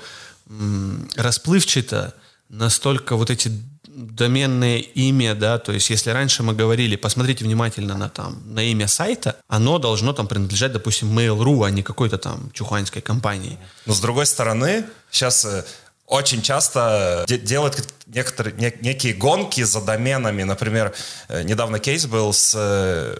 [0.49, 2.13] м, расплывчато,
[2.49, 3.51] настолько вот эти
[3.97, 8.87] доменное имя, да, то есть если раньше мы говорили, посмотрите внимательно на там, на имя
[8.87, 13.57] сайта, оно должно там принадлежать, допустим, Mail.ru, а не какой-то там чуханской компании.
[13.87, 15.65] Но с другой стороны, сейчас э,
[16.07, 20.43] очень часто делают некоторые некие гонки за доменами.
[20.43, 20.93] Например,
[21.27, 22.51] э, недавно кейс был с...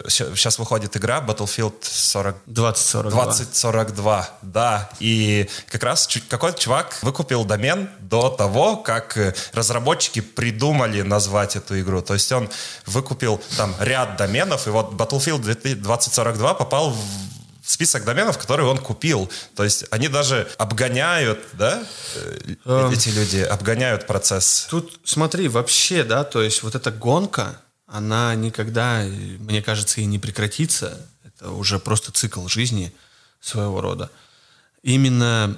[0.08, 2.38] Сейчас э, выходит игра Battlefield 40...
[2.45, 3.23] 2042.
[3.26, 4.89] 2042, да.
[5.00, 11.78] И как раз какой-то чувак выкупил домен до того, как э, разработчики придумали назвать эту
[11.82, 12.02] игру.
[12.02, 12.50] То есть он
[12.86, 17.37] выкупил там ряд доменов, и вот Battlefield 2042 попал в
[17.67, 19.30] список доменов, которые он купил.
[19.56, 21.84] То есть они даже обгоняют, да,
[22.65, 24.67] эм, эти люди обгоняют процесс.
[24.69, 30.17] Тут смотри, вообще, да, то есть вот эта гонка, она никогда, мне кажется, и не
[30.17, 30.97] прекратится.
[31.23, 32.93] Это уже просто цикл жизни
[33.41, 34.10] своего рода.
[34.82, 35.58] Именно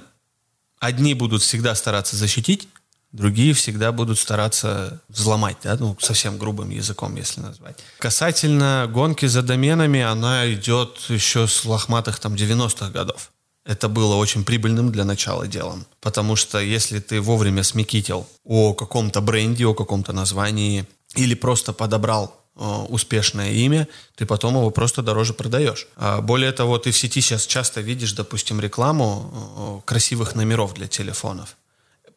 [0.80, 2.68] одни будут всегда стараться защитить,
[3.12, 7.76] Другие всегда будут стараться взломать, да, ну, совсем грубым языком, если назвать.
[7.98, 13.32] Касательно гонки за доменами, она идет еще с лохматых там 90-х годов.
[13.64, 15.86] Это было очень прибыльным для начала делом.
[16.00, 22.34] Потому что если ты вовремя смекитил о каком-то бренде, о каком-то названии, или просто подобрал
[22.56, 25.88] э, успешное имя, ты потом его просто дороже продаешь.
[25.96, 30.86] А более того, ты в сети сейчас часто видишь, допустим, рекламу э, красивых номеров для
[30.86, 31.56] телефонов.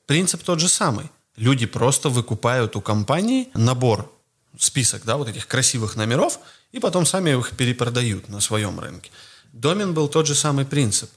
[0.06, 1.10] Принцип тот же самый.
[1.36, 4.12] Люди просто выкупают у компании набор,
[4.58, 6.40] список, да, вот этих красивых номеров,
[6.72, 9.12] и потом сами их перепродают на своем рынке.
[9.52, 11.10] Домен был тот же самый принцип.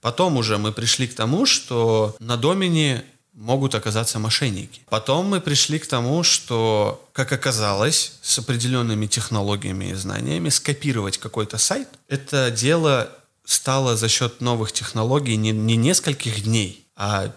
[0.00, 4.82] Потом уже мы пришли к тому, что на домене могут оказаться мошенники.
[4.88, 11.58] Потом мы пришли к тому, что, как оказалось, с определенными технологиями и знаниями скопировать какой-то
[11.58, 13.10] сайт, это дело
[13.44, 17.32] стало за счет новых технологий не, не нескольких дней, а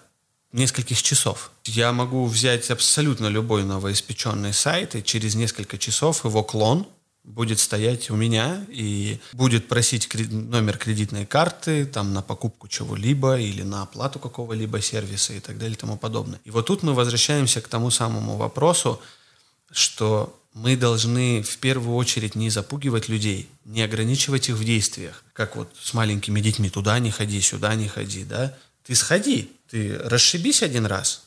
[0.51, 1.51] нескольких часов.
[1.65, 6.87] Я могу взять абсолютно любой новоиспеченный сайт, и через несколько часов его клон
[7.27, 13.63] будет стоять у меня и будет просить номер кредитной карты там на покупку чего-либо или
[13.63, 16.39] на оплату какого-либо сервиса и так далее и тому подобное.
[16.45, 19.01] И вот тут мы возвращаемся к тому самому вопросу,
[19.71, 25.57] что мы должны в первую очередь не запугивать людей, не ограничивать их в действиях, как
[25.57, 28.57] вот с маленькими детьми, туда не ходи, сюда не ходи, да.
[28.85, 31.23] Ты сходи, ты расшибись один раз,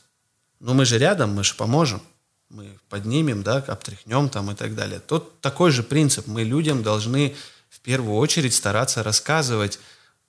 [0.59, 2.01] но мы же рядом, мы же поможем.
[2.49, 4.99] Мы поднимем, да, обтряхнем там и так далее.
[4.99, 6.27] Тут такой же принцип.
[6.27, 7.33] Мы людям должны
[7.69, 9.79] в первую очередь стараться рассказывать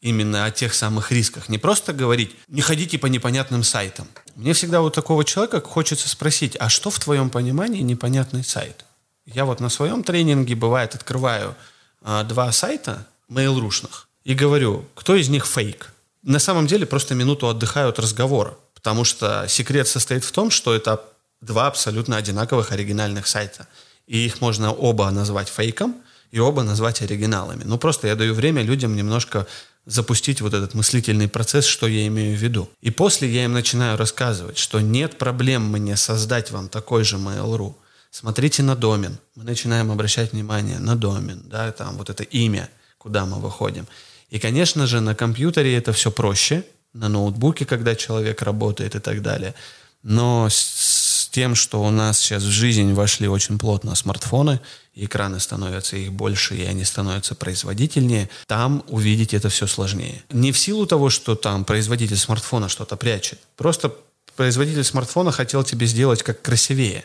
[0.00, 1.48] именно о тех самых рисках.
[1.48, 4.06] Не просто говорить, не ходите по непонятным сайтам.
[4.36, 8.84] Мне всегда у такого человека хочется спросить, а что в твоем понимании непонятный сайт?
[9.26, 11.56] Я вот на своем тренинге, бывает, открываю
[12.02, 15.92] а, два сайта mail.ru-шных и говорю, кто из них фейк?
[16.22, 20.74] На самом деле просто минуту отдыхаю от разговора, потому что секрет состоит в том, что
[20.74, 21.02] это
[21.40, 23.66] два абсолютно одинаковых оригинальных сайта.
[24.06, 25.96] И их можно оба назвать фейком
[26.30, 27.64] и оба назвать оригиналами.
[27.64, 29.46] Ну, просто я даю время людям немножко
[29.84, 32.70] запустить вот этот мыслительный процесс, что я имею в виду.
[32.80, 37.74] И после я им начинаю рассказывать, что нет проблем мне создать вам такой же Mail.ru.
[38.10, 39.18] Смотрите на домен.
[39.34, 43.86] Мы начинаем обращать внимание на домен, да, там вот это имя, куда мы выходим.
[44.32, 46.64] И, конечно же, на компьютере это все проще,
[46.94, 49.54] на ноутбуке, когда человек работает и так далее.
[50.02, 54.60] Но с тем, что у нас сейчас в жизнь вошли очень плотно смартфоны,
[54.94, 60.22] и экраны становятся их больше, и они становятся производительнее, там увидеть это все сложнее.
[60.30, 63.38] Не в силу того, что там производитель смартфона что-то прячет.
[63.56, 63.94] Просто
[64.34, 67.04] производитель смартфона хотел тебе сделать как красивее.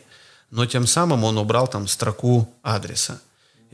[0.49, 3.19] Но тем самым он убрал там строку адреса.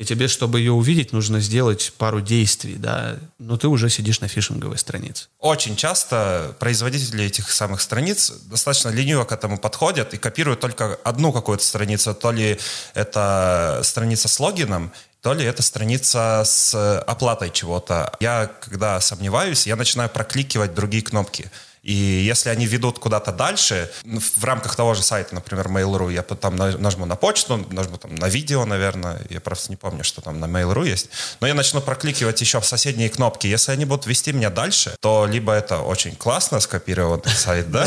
[0.04, 4.28] И тебе, чтобы ее увидеть, нужно сделать пару действий, да, но ты уже сидишь на
[4.28, 5.28] фишинговой странице.
[5.40, 11.32] Очень часто производители этих самых страниц достаточно лениво к этому подходят и копируют только одну
[11.32, 12.60] какую-то страницу, то ли
[12.96, 18.12] это страница с логином, то ли это страница с оплатой чего-то.
[18.20, 21.50] Я, когда сомневаюсь, я начинаю прокликивать другие кнопки.
[21.84, 26.56] И если они ведут куда-то дальше, в рамках того же сайта, например, Mail.ru, я потом
[26.56, 30.46] нажму на почту, нажму там на видео, наверное, я просто не помню, что там на
[30.46, 31.10] Mail.ru есть,
[31.42, 33.48] но я начну прокликивать еще в соседние кнопки.
[33.48, 37.86] Если они будут вести меня дальше, то либо это очень классно скопированный сайт, да,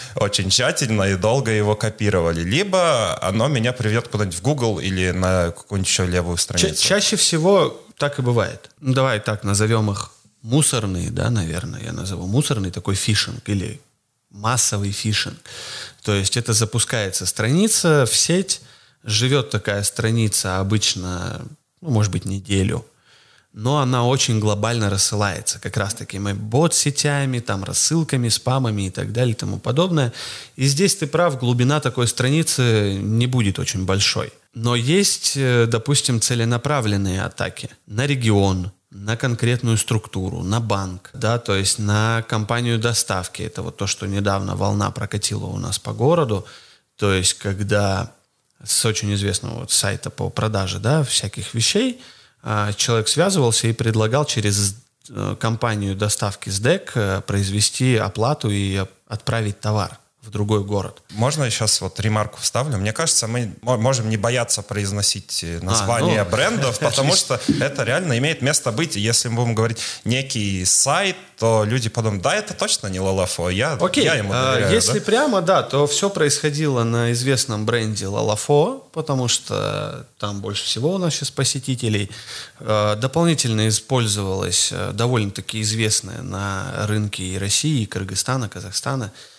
[0.16, 5.46] очень тщательно и долго его копировали, либо оно меня приведет куда-нибудь в Google или на
[5.46, 6.82] какую-нибудь еще левую страницу.
[6.82, 8.70] Чаще всего так и бывает.
[8.80, 13.80] Ну, давай так назовем их мусорный, да, наверное, я назову мусорный такой фишинг или
[14.30, 15.38] массовый фишинг.
[16.02, 18.62] То есть это запускается страница в сеть,
[19.04, 21.42] живет такая страница обычно,
[21.80, 22.86] ну, может быть, неделю.
[23.52, 29.36] но она очень глобально рассылается, как раз-таки бот-сетями, там, рассылками, спамами и так далее и
[29.36, 30.12] тому подобное.
[30.56, 34.32] И здесь ты прав, глубина такой страницы не будет очень большой.
[34.54, 41.54] Но есть, э, допустим, целенаправленные атаки на регион, на конкретную структуру, на банк, да, то
[41.54, 43.42] есть на компанию доставки.
[43.42, 46.44] Это вот то, что недавно волна прокатила у нас по городу.
[46.96, 48.12] То есть когда
[48.64, 52.00] с очень известного вот сайта по продаже, да, всяких вещей–
[52.42, 54.76] а, человек связывался и предлагал через
[55.10, 61.02] э, компанию доставки СДЭК э, произвести оплату и отправить товар в другой город.
[61.10, 62.76] Можно я сейчас вот ремарку вставлю?
[62.76, 67.84] Мне кажется, мы можем не бояться произносить э, название а, ну, брендов, потому что это
[67.84, 68.96] реально имеет место быть.
[68.96, 73.78] Если мы будем говорить некий сайт, то люди подумают, да, это точно не Лалафо, я,
[73.80, 74.04] Окей.
[74.04, 74.68] я ему доверяю.
[74.68, 75.04] А, если да?
[75.06, 80.98] прямо, да, то все происходило на известном бренде Лалафо, потому что там больше всего у
[80.98, 82.10] нас сейчас посетителей.
[82.58, 89.38] А, дополнительно использовалась э, довольно-таки известная на рынке и России, и Кыргызстана, Казахстана– Э,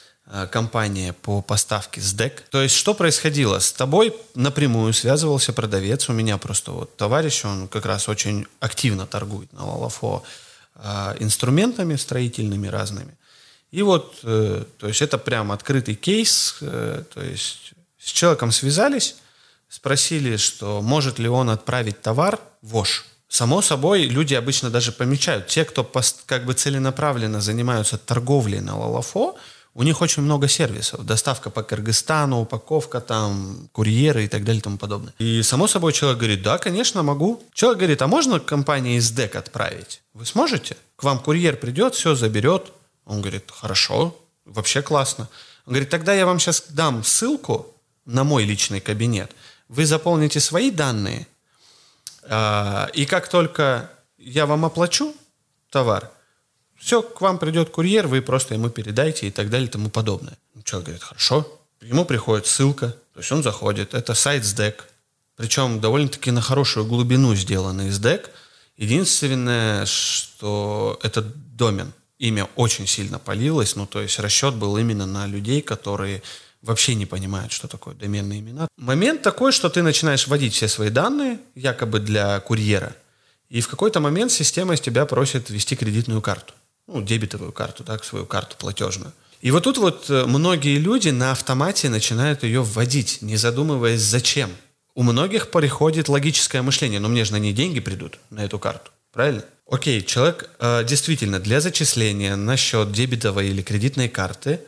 [0.52, 2.44] компания по поставке СДЭК.
[2.50, 3.60] То есть что происходило?
[3.60, 6.10] С тобой напрямую связывался продавец.
[6.10, 10.24] У меня просто вот товарищ, он как раз очень активно торгует на Лалафо
[10.76, 13.18] э, инструментами строительными разными.
[13.72, 19.16] И вот, э, то есть это прям открытый кейс, то есть с человеком связались,
[19.70, 23.06] спросили, что может ли он отправить товар в ОШ.
[23.30, 25.48] Само собой, люди обычно даже помечают.
[25.48, 25.90] Те, кто
[26.26, 29.38] как бы целенаправленно занимаются торговлей на Лалафо,
[29.74, 31.06] у них очень много сервисов.
[31.06, 35.14] Доставка по Кыргызстану, упаковка там, курьеры и так далее и тому подобное.
[35.18, 37.42] И само собой человек говорит, да, конечно, могу.
[37.54, 40.02] Человек говорит, а можно компании из ДЭК отправить?
[40.14, 40.76] Вы сможете?
[40.98, 42.74] К вам курьер придет, все заберет.
[43.06, 45.30] Он говорит, хорошо, вообще классно.
[45.66, 47.74] Он говорит, тогда я вам сейчас дам ссылку
[48.06, 49.32] на мой личный кабинет.
[49.70, 51.28] Вы заполните свои данные,
[52.24, 55.16] а, и как только я вам оплачу
[55.70, 56.12] товар,
[56.82, 60.36] все, к вам придет курьер, вы просто ему передайте и так далее и тому подобное.
[60.64, 61.60] Человек говорит, хорошо.
[61.80, 63.94] Ему приходит ссылка, то есть он заходит.
[63.94, 64.76] Это сайт SDEC,
[65.36, 68.30] причем довольно-таки на хорошую глубину сделанный SDEC.
[68.78, 75.28] Единственное, что этот домен, имя очень сильно полилось, ну, то есть расчет был именно на
[75.28, 76.24] людей, которые
[76.64, 78.68] вообще не понимают, что такое доменные имена.
[78.78, 82.96] Момент такой, что ты начинаешь вводить все свои данные, якобы для курьера,
[83.50, 86.54] и в какой-то момент система из тебя просит ввести кредитную карту
[86.88, 89.14] ну, дебетовую карту, так, свою карту платежную.
[89.42, 94.52] И вот тут вот э, многие люди на автомате начинают ее вводить, не задумываясь зачем.
[94.94, 98.92] У многих приходит логическое мышление, но мне же на ней деньги придут, на эту карту,
[99.12, 99.44] правильно?
[99.66, 104.60] Окей, человек э, действительно для зачисления на счет дебетовой или кредитной карты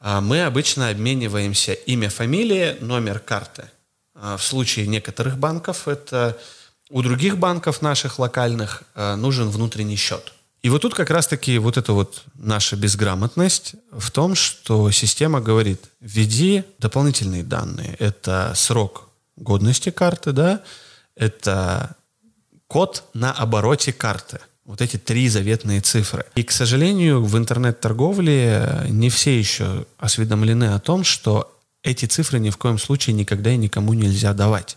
[0.00, 3.70] э, мы обычно обмениваемся имя, фамилия, номер карты.
[4.14, 6.36] Э, в случае некоторых банков это
[6.90, 10.32] у других банков наших локальных э, нужен внутренний счет.
[10.62, 15.84] И вот тут как раз-таки вот эта вот наша безграмотность в том, что система говорит,
[16.00, 17.94] введи дополнительные данные.
[17.98, 20.62] Это срок годности карты, да,
[21.14, 21.96] это
[22.66, 24.40] код на обороте карты.
[24.64, 26.26] Вот эти три заветные цифры.
[26.34, 32.50] И, к сожалению, в интернет-торговле не все еще осведомлены о том, что эти цифры ни
[32.50, 34.76] в коем случае никогда и никому нельзя давать.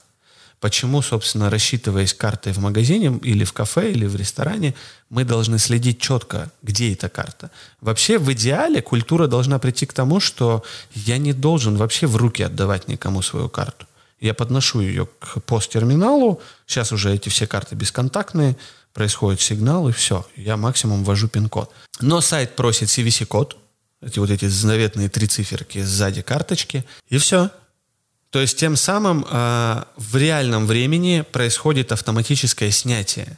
[0.61, 4.75] Почему, собственно, рассчитываясь картой в магазине или в кафе или в ресторане,
[5.09, 7.49] мы должны следить четко, где эта карта.
[7.81, 12.43] Вообще, в идеале культура должна прийти к тому, что я не должен вообще в руки
[12.43, 13.87] отдавать никому свою карту.
[14.19, 18.55] Я подношу ее к посттерминалу, сейчас уже эти все карты бесконтактные,
[18.93, 20.27] происходит сигнал, и все.
[20.35, 21.71] Я максимум ввожу пин-код.
[22.01, 23.57] Но сайт просит CVC-код,
[24.01, 27.49] эти вот эти заветные три циферки сзади карточки, и все.
[28.31, 33.37] То есть тем самым э, в реальном времени происходит автоматическое снятие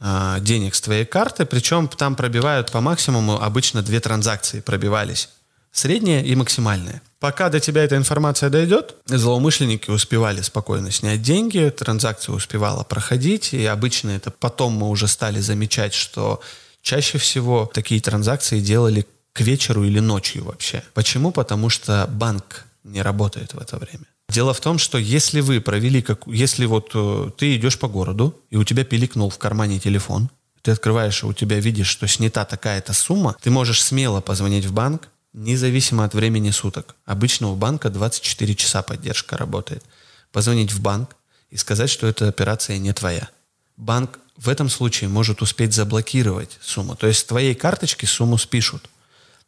[0.00, 5.30] э, денег с твоей карты, причем там пробивают по максимуму, обычно две транзакции пробивались.
[5.72, 7.02] Средняя и максимальная.
[7.18, 13.64] Пока до тебя эта информация дойдет, злоумышленники успевали спокойно снять деньги, транзакция успевала проходить, и
[13.64, 16.40] обычно это потом мы уже стали замечать, что
[16.82, 20.84] чаще всего такие транзакции делали к вечеру или ночью вообще.
[20.92, 21.32] Почему?
[21.32, 24.04] Потому что банк не работает в это время.
[24.28, 28.40] Дело в том, что если вы провели, как, если вот э, ты идешь по городу,
[28.50, 30.30] и у тебя пиликнул в кармане телефон,
[30.62, 34.72] ты открываешь, и у тебя видишь, что снята такая-то сумма, ты можешь смело позвонить в
[34.72, 36.96] банк, независимо от времени суток.
[37.04, 39.84] Обычно у банка 24 часа поддержка работает.
[40.32, 41.16] Позвонить в банк
[41.50, 43.28] и сказать, что эта операция не твоя.
[43.76, 46.96] Банк в этом случае может успеть заблокировать сумму.
[46.96, 48.88] То есть с твоей карточки сумму спишут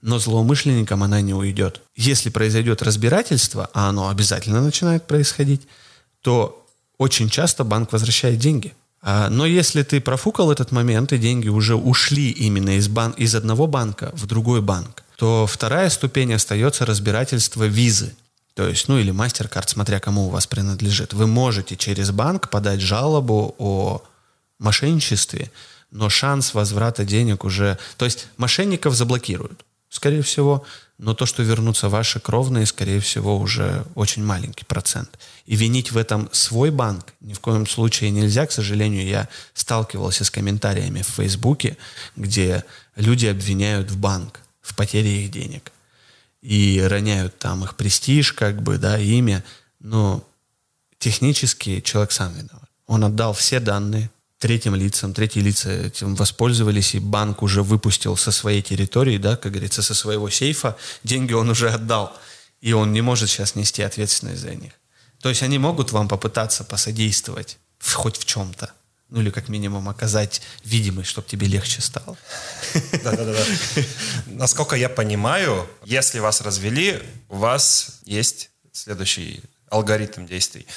[0.07, 1.83] но злоумышленникам она не уйдет.
[1.97, 5.63] Если произойдет разбирательство, а оно обязательно начинает происходить,
[6.23, 6.65] то
[6.97, 8.73] очень часто банк возвращает деньги.
[9.03, 13.35] А, но если ты профукал этот момент, и деньги уже ушли именно из, бан из
[13.35, 18.15] одного банка в другой банк, то вторая ступень остается разбирательство визы.
[18.55, 21.15] То есть, ну или MasterCard, смотря кому у вас принадлежит.
[21.15, 24.03] Вы можете через банк подать жалобу о
[24.61, 25.51] мошенничестве,
[25.91, 27.77] но шанс возврата денег уже...
[27.97, 29.66] То есть мошенников заблокируют,
[29.97, 30.65] скорее всего,
[30.99, 35.19] но то, что вернутся ваши кровные, скорее всего, уже очень маленький процент.
[35.45, 38.47] И винить в этом свой банк ни в коем случае нельзя.
[38.47, 41.77] К сожалению, я сталкивался с комментариями в Фейсбуке,
[42.15, 45.73] где люди обвиняют в банк в потере их денег.
[46.41, 49.45] И роняют там их престиж, как бы, да, имя.
[49.81, 50.27] Но
[50.99, 52.71] технически человек сам виноват.
[52.87, 54.11] Он отдал все данные,
[54.47, 59.51] третьим лицам, третьи лица этим воспользовались, и банк уже выпустил со своей территории, да, как
[59.51, 62.17] говорится, со своего сейфа, деньги он уже отдал,
[62.61, 64.73] и он не может сейчас нести ответственность за них.
[65.21, 68.71] То есть они могут вам попытаться посодействовать хоть в чем-то,
[69.09, 72.17] ну или как минимум оказать видимость, чтобы тебе легче стало.
[73.03, 73.45] Да-да-да.
[74.27, 80.69] Насколько я понимаю, если вас развели, у вас есть следующий алгоритм действий.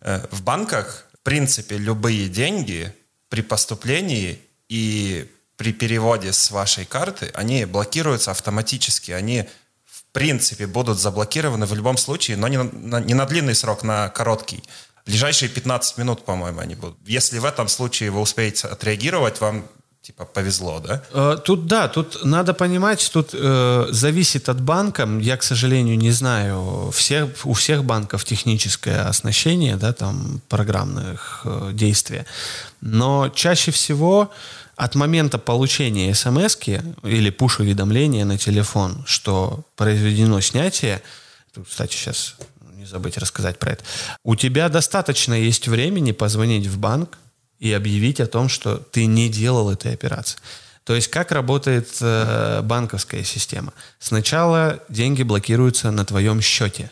[0.00, 2.94] Э, в банках, в принципе, любые деньги
[3.28, 9.48] при поступлении и при переводе с вашей карты, они блокируются автоматически, они
[9.84, 14.08] в принципе будут заблокированы в любом случае, но не на, не на длинный срок, на
[14.10, 14.62] короткий.
[15.06, 16.98] Ближайшие 15 минут, по-моему, они будут.
[17.06, 19.66] Если в этом случае вы успеете отреагировать, вам
[20.06, 21.02] типа повезло, да?
[21.12, 25.08] Э, тут да, тут надо понимать, тут э, зависит от банка.
[25.20, 31.70] Я, к сожалению, не знаю, всех, у всех банков техническое оснащение, да, там программных э,
[31.72, 32.22] действий.
[32.80, 34.30] Но чаще всего
[34.76, 36.56] от момента получения смс
[37.02, 41.02] или пуш-уведомления на телефон, что произведено снятие,
[41.52, 42.36] тут, кстати, сейчас
[42.76, 43.82] не забыть рассказать про это,
[44.22, 47.18] у тебя достаточно есть времени позвонить в банк,
[47.58, 50.38] и объявить о том, что ты не делал этой операции.
[50.84, 53.72] То есть как работает э, банковская система?
[53.98, 56.90] Сначала деньги блокируются на твоем счете.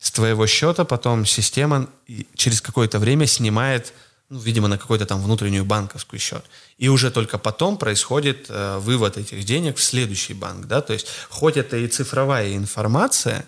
[0.00, 1.88] С твоего счета потом система
[2.34, 3.92] через какое-то время снимает,
[4.28, 6.44] ну, видимо, на какой-то там внутреннюю банковскую счет.
[6.78, 10.66] И уже только потом происходит э, вывод этих денег в следующий банк.
[10.66, 10.80] Да?
[10.80, 13.44] То есть хоть это и цифровая информация,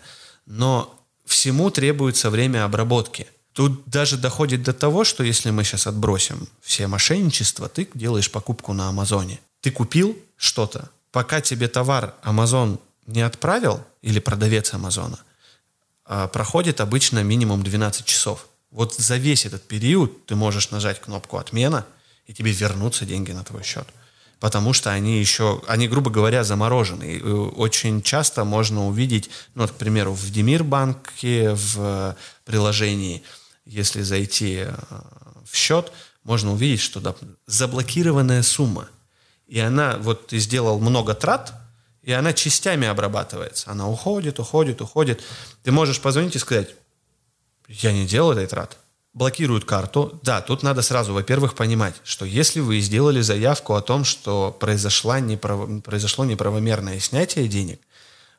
[0.47, 6.48] но всему требуется время обработки– Тут даже доходит до того, что если мы сейчас отбросим
[6.62, 9.40] все мошенничества, ты делаешь покупку на Амазоне.
[9.61, 15.18] Ты купил что-то, пока тебе товар Амазон не отправил, или продавец Амазона,
[16.05, 18.46] а, проходит обычно минимум 12 часов.
[18.70, 21.84] Вот за весь этот период ты можешь нажать кнопку «Отмена»,
[22.26, 23.88] и тебе вернутся деньги на твой счет.
[24.38, 27.16] Потому что они еще, они, грубо говоря, заморожены.
[27.16, 33.24] И очень часто можно увидеть, ну, вот, к примеру, в Демир банке, в приложении–
[33.65, 34.75] если зайти э,
[35.45, 35.93] в счет,
[36.23, 37.15] можно увидеть, что да,
[37.47, 38.89] заблокированная сумма.
[39.47, 41.53] И она, вот ты сделал много трат,
[42.03, 43.71] и она частями обрабатывается.
[43.71, 45.23] Она уходит, уходит, уходит.
[45.63, 46.71] Ты можешь позвонить и сказать,
[47.69, 48.79] я не делал этой трат.
[49.13, 50.21] Блокируют карту.
[50.23, 55.19] Да, тут надо сразу, во-первых, понимать, что если вы сделали заявку о том, что произошло,
[55.19, 55.83] неправ...
[55.83, 57.81] произошло неправомерное снятие денег,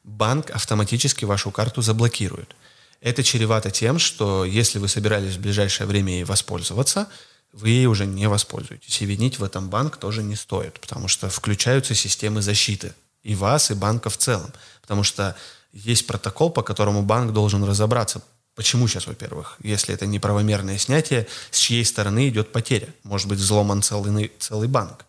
[0.04, 2.56] банк автоматически вашу карту заблокирует.
[3.02, 7.08] Это чревато тем, что если вы собирались в ближайшее время ей воспользоваться,
[7.52, 9.02] вы ей уже не воспользуетесь.
[9.02, 12.94] И винить в этом банк тоже не стоит, потому что включаются системы защиты
[13.24, 14.54] и вас, и банка в целом.
[14.82, 15.36] Потому что
[15.74, 18.22] есть протокол, по которому банк должен разобраться,
[18.56, 22.90] Почему сейчас, во-первых, если это неправомерное снятие, с чьей стороны идет потеря?
[23.04, 25.06] Может быть, взломан целый, целый банк.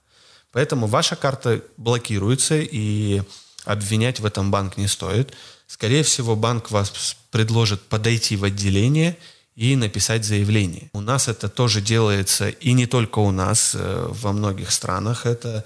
[0.53, 3.23] Поэтому ваша карта блокируется, и
[3.65, 5.35] обвинять в этом банк не стоит.
[5.73, 9.17] Скорее всего, банк вас предложит подойти в отделение
[9.57, 10.91] и написать заявление.
[10.93, 15.65] У нас это тоже делается, и не только у нас, э, во многих странах это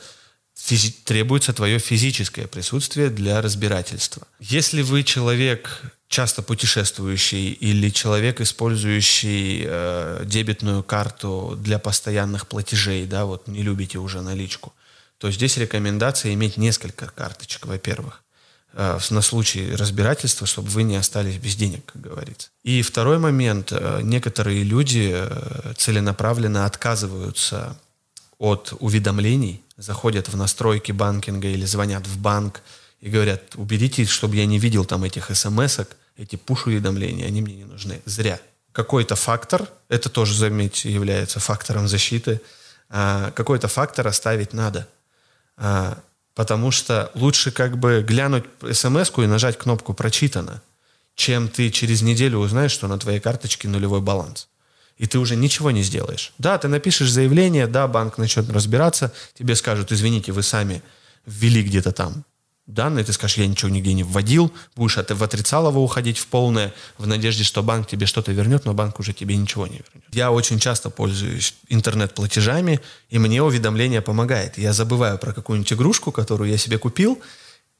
[0.57, 4.29] физи- требуется твое физическое присутствие для разбирательства.
[4.39, 13.25] Если вы человек часто путешествующий или человек, использующий э, дебетную карту для постоянных платежей, да,
[13.25, 14.73] вот не любите уже наличку,
[15.19, 18.23] то здесь рекомендация иметь несколько карточек, во-первых.
[18.79, 22.51] Э, на случай разбирательства, чтобы вы не остались без денег, как говорится.
[22.63, 23.73] И второй момент.
[23.73, 27.79] Э, некоторые люди э, целенаправленно отказываются
[28.37, 32.61] от уведомлений, заходят в настройки банкинга или звонят в банк
[33.01, 35.79] и говорят, уберите, чтобы я не видел там этих смс
[36.19, 38.03] эти пуш-уведомления, они мне не нужны.
[38.05, 38.39] Зря.
[38.73, 42.43] Какой-то фактор, это тоже, заметьте, является фактором защиты,
[42.89, 44.87] какой-то фактор оставить надо.
[46.37, 50.63] Потому что лучше как бы глянуть смс и нажать кнопку «Прочитано»,
[51.15, 54.49] чем ты через неделю узнаешь, что на твоей карточке нулевой баланс.
[54.99, 56.33] и ты уже ничего не сделаешь.
[56.39, 60.83] Да, ты напишешь заявление, да, банк начнет разбираться, тебе скажут, извините, вы сами
[61.27, 62.25] ввели где-то там
[62.67, 66.75] данные, ты скажешь, я ничего нигде не вводил, будешь от, в отрицалово уходить в полное,
[66.99, 70.05] в надежде, что банк тебе что-то вернет, но банк уже тебе ничего не вернет.
[70.13, 74.59] Я очень часто пользуюсь интернет-платежами, и мне уведомление помогает.
[74.59, 77.21] Я забываю про какую-нибудь игрушку, которую я себе купил,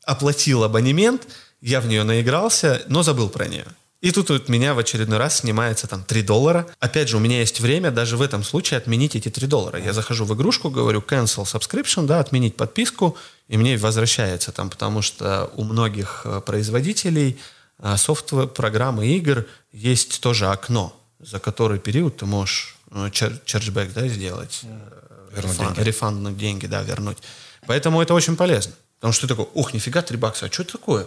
[0.05, 1.27] оплатил абонемент,
[1.61, 3.67] я в нее наигрался, но забыл про нее.
[4.03, 6.67] И тут вот меня в очередной раз снимается там 3 доллара.
[6.79, 9.81] Опять же, у меня есть время даже в этом случае отменить эти 3 доллара.
[9.81, 13.17] Я захожу в игрушку, говорю cancel subscription, да, отменить подписку,
[13.49, 17.39] и мне возвращается там, потому что у многих э, производителей
[17.79, 24.09] э, софтвер, программы игр есть тоже окно, за который период ты можешь ну, чарджбэк да,
[24.09, 25.81] сделать, э, вернуть деньги.
[25.81, 27.19] рефанднуть деньги, да, вернуть.
[27.67, 28.73] Поэтому это очень полезно.
[28.99, 31.07] Потому что ты такой, ух, нифига, 3 бакса, а что это такое?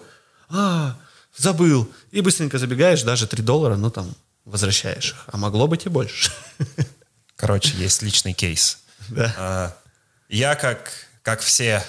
[0.50, 0.96] А,
[1.36, 1.92] забыл.
[2.12, 4.14] И быстренько забегаешь, даже 3 доллара, ну там,
[4.46, 5.24] возвращаешь их.
[5.28, 6.32] А могло быть и больше.
[7.36, 8.80] Короче, есть личный кейс.
[9.10, 9.36] Да.
[9.38, 9.78] А,
[10.30, 10.92] я, как,
[11.24, 11.84] как все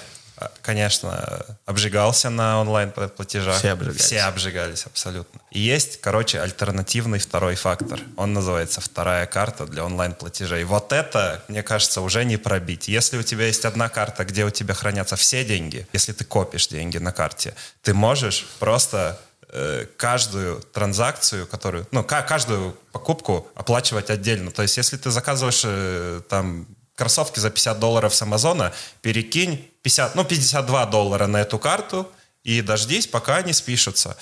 [0.61, 3.57] конечно, обжигался на онлайн-платежах.
[3.57, 4.01] Все обжигались.
[4.01, 5.41] Все обжигались, абсолютно.
[5.51, 7.99] И есть, короче, альтернативный второй фактор.
[8.17, 10.63] Он называется вторая карта для онлайн-платежей.
[10.63, 12.87] Вот это, мне кажется, уже не пробить.
[12.87, 16.67] Если у тебя есть одна карта, где у тебя хранятся все деньги, если ты копишь
[16.67, 19.19] деньги на карте, ты можешь просто
[19.49, 24.51] э, каждую транзакцию, которую, ну, каждую покупку оплачивать отдельно.
[24.51, 26.67] То есть, если ты заказываешь э, там
[27.01, 32.07] кроссовки за 50 долларов с Амазона, перекинь 50, ну, 52 доллара на эту карту
[32.43, 34.15] и дождись, пока они спишутся.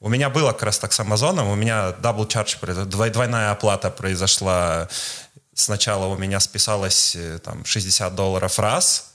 [0.00, 4.88] У меня было как раз так с Амазоном, у меня double charge, двойная оплата произошла.
[5.52, 9.12] Сначала у меня списалось э, там 60 долларов раз,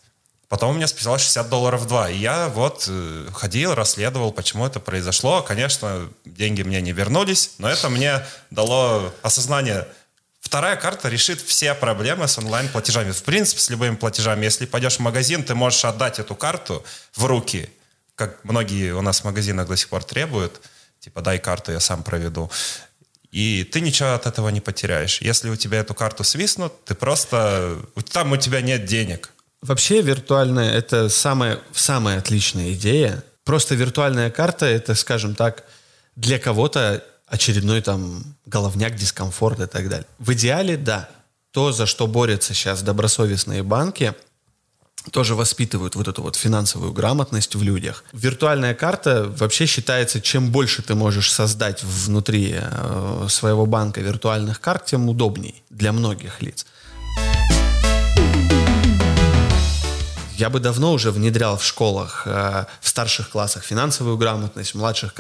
[0.47, 2.11] потом у меня списалось 60 долларов два.
[2.11, 5.41] И я вот э, ходил, расследовал, почему это произошло.
[5.41, 9.88] Конечно, деньги мне не вернулись, но это мне дало осознание,
[10.48, 13.12] Вторая карта решит все проблемы с онлайн-платежами.
[13.12, 14.45] В принципе, с любыми платежами.
[14.45, 17.70] Если пойдешь в магазин, ты можешь отдать эту карту в руки,
[18.16, 20.62] как многие у нас в магазинах до сих пор требуют.
[21.02, 22.50] Типа, дай карту, я сам проведу.
[23.30, 25.20] И ты ничего от этого не потеряешь.
[25.20, 27.80] Если у тебя эту карту свистнут, ты просто...
[28.14, 29.34] Там у тебя нет денег.
[29.62, 33.22] Вообще виртуальная— это самая, самая отличная идея.
[33.43, 35.66] Просто виртуальная карта— это, скажем так,
[36.16, 40.07] для кого-то очередной там головняк, дискомфорт и так далее.
[40.17, 41.09] В идеале, да,
[41.51, 44.15] то, за что борются сейчас добросовестные банки,
[45.11, 48.03] тоже воспитывают вот эту вот финансовую грамотность в людях.
[48.13, 54.86] Виртуальная карта вообще считается, чем больше ты можешь создать внутри э, своего банка виртуальных карт,
[54.86, 56.65] тем удобней для многих лиц.
[60.38, 65.16] Я бы давно уже внедрял в школах, э, в старших классах финансовую грамотность, в младших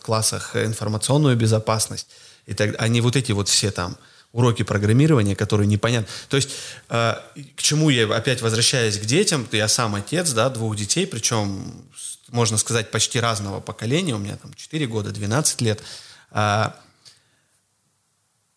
[0.00, 2.08] классах информационную безопасность.
[2.46, 3.98] И так, а не вот эти вот все там
[4.32, 6.08] уроки программирования, которые непонятны.
[6.30, 6.48] То есть
[6.88, 7.16] э,
[7.54, 11.84] к чему я опять возвращаюсь к детям, я сам отец, да, двух детей, причем,
[12.28, 15.82] можно сказать, почти разного поколения, у меня там 4 года, 12 лет.
[16.30, 16.70] Э,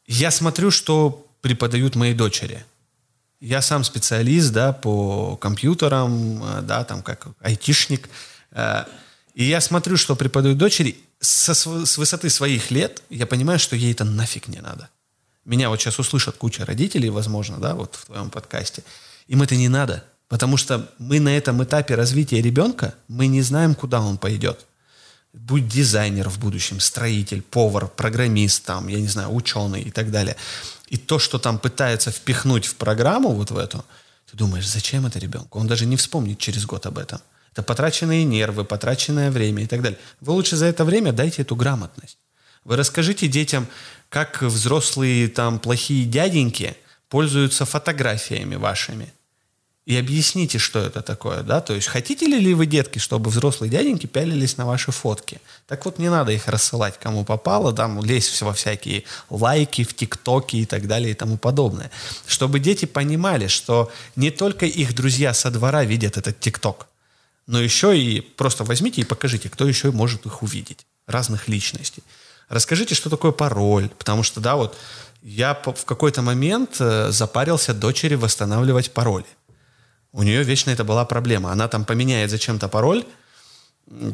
[0.08, 2.64] я смотрю, что преподают мои дочери–
[3.40, 8.10] я сам специалист, да, по компьютерам, э, да, там как айтишник.
[8.52, 8.86] Э,
[9.34, 13.92] и я смотрю, что преподают дочери, со, с высоты своих лет я понимаю, что ей
[13.92, 14.90] это нафиг не надо.
[15.44, 18.84] Меня вот сейчас услышат куча родителей, возможно, да, вот в твоем подкасте.
[19.28, 23.76] Им это не надо, потому что мы на этом этапе развития ребенка, мы не знаем,
[23.76, 24.66] куда он пойдет.
[25.38, 30.36] Будь дизайнер в будущем, строитель, повар, программист, там, я не знаю, ученый и так далее
[30.88, 33.86] и то, что там пытается впихнуть в программу вот в эту,
[34.30, 35.60] ты думаешь, зачем это ребенку?
[35.60, 37.20] Он даже не вспомнит через год об этом.
[37.52, 40.00] Это потраченные нервы, потраченное время и так далее.
[40.20, 42.18] Вы лучше за это время дайте эту грамотность.
[42.64, 43.68] Вы расскажите детям,
[44.10, 46.76] как взрослые там плохие дяденьки
[47.10, 49.14] пользуются фотографиями вашими
[49.86, 54.08] и объясните, что это такое, да, то есть хотите ли вы, детки, чтобы взрослые дяденьки
[54.08, 55.40] пялились на ваши фотки?
[55.68, 60.56] Так вот, не надо их рассылать кому попало, там, лезть во всякие лайки, в тиктоки
[60.56, 61.92] и так далее и тому подобное.
[62.26, 66.88] Чтобы дети понимали, что не только их друзья со двора видят этот тикток,
[67.46, 72.02] но еще и просто возьмите и покажите, кто еще может их увидеть, разных личностей.
[72.50, 74.76] Расскажите, что такое пароль, потому что, да, вот
[75.22, 79.26] я в какой-то момент э, запарился дочери восстанавливать пароли.
[80.16, 81.52] У нее вечно это была проблема.
[81.52, 83.04] Она там поменяет зачем-то пароль,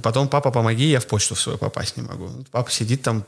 [0.01, 2.27] потом папа, помоги, я в почту в свою попасть не могу.
[2.49, 3.23] Папа сидит там,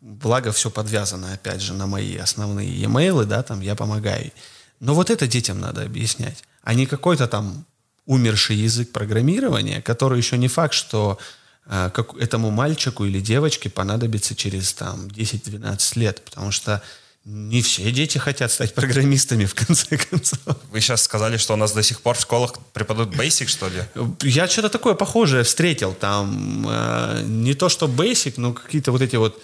[0.00, 4.30] благо все подвязано, опять же, на мои основные e-mail, да, там я помогаю.
[4.78, 7.64] Но вот это детям надо объяснять, а не какой-то там
[8.06, 11.18] умерший язык программирования, который еще не факт, что
[11.66, 16.82] э, как этому мальчику или девочке понадобится через там 10-12 лет, потому что
[17.24, 20.40] не все дети хотят стать программистами, в конце концов.
[20.70, 23.84] Вы сейчас сказали, что у нас до сих пор в школах преподают Basic, что ли?
[24.22, 25.94] Я что-то такое похожее встретил.
[25.94, 29.40] Там э, не то, что Basic, но какие-то вот эти вот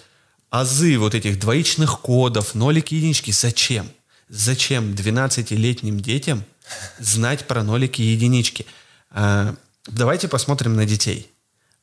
[0.49, 3.31] азы вот этих двоичных кодов, нолики, единички.
[3.31, 3.89] Зачем?
[4.27, 6.43] Зачем 12-летним детям
[6.99, 8.65] знать про нолики и единички?
[9.11, 9.53] Э,
[9.87, 11.31] давайте посмотрим на детей.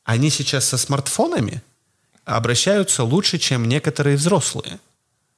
[0.03, 1.63] Они сейчас со смартфонами
[2.23, 4.79] обращаются лучше, чем некоторые взрослые.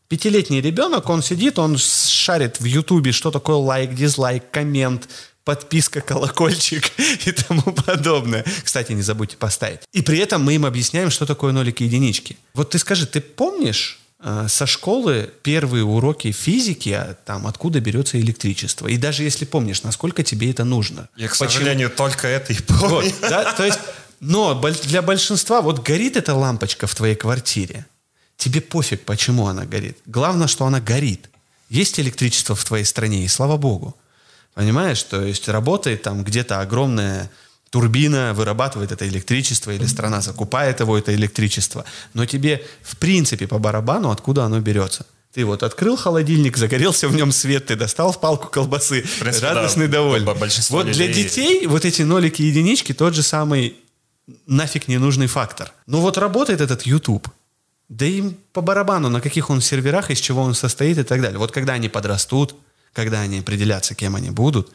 [0.09, 5.07] Пятилетний ребенок, он сидит, он шарит в Ютубе, что такое лайк, дизлайк, коммент,
[5.43, 6.91] подписка, колокольчик
[7.27, 8.43] и тому подобное.
[8.63, 9.81] Кстати, не забудьте поставить.
[9.93, 12.37] И при этом мы им объясняем, что такое нолики и единички.
[12.55, 18.19] Вот ты скажи, ты помнишь э, со школы первые уроки физики, а там откуда берется
[18.19, 18.87] электричество?
[18.87, 21.07] И даже если помнишь, насколько тебе это нужно?
[21.17, 21.49] Я, к Почему?
[21.49, 22.87] сожалению, только это и помню.
[22.87, 23.53] Вот, да?
[23.53, 23.79] То есть,
[24.19, 27.85] но для большинства вот горит эта лампочка в твоей квартире.
[28.39, 29.97] Тебе пофиг, почему она горит.
[30.05, 31.29] Главное, что она горит.
[31.69, 33.97] Есть электричество в твоей стране, и слава богу.
[34.53, 35.03] Понимаешь?
[35.03, 37.29] То есть работает там где-то огромная
[37.69, 41.83] турбина, вырабатывает это электричество, или страна закупает его, это электричество.
[42.13, 45.05] Но тебе, в принципе, по барабану, откуда оно берется.
[45.33, 49.87] Ты вот открыл холодильник, загорелся в нем свет, ты достал в палку колбасы, принципе, радостный,
[49.87, 50.33] да, довольный.
[50.69, 50.93] Вот людей...
[50.93, 53.75] для детей вот эти нолики и единички тот же самый
[54.47, 55.73] нафиг ненужный фактор.
[55.87, 57.27] Ну вот работает этот YouTube.
[57.89, 61.39] Да им по барабану, на каких он серверах, из чего он состоит и так далее.
[61.39, 62.55] Вот когда они подрастут,
[62.93, 64.71] когда они определятся, кем они будут,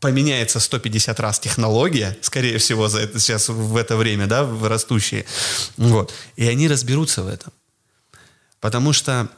[0.00, 5.26] поменяется 150 раз технология, скорее всего, за это сейчас в это время, да, в растущие.
[5.76, 6.12] Вот.
[6.36, 7.52] И они разберутся в этом.
[8.60, 9.28] Потому что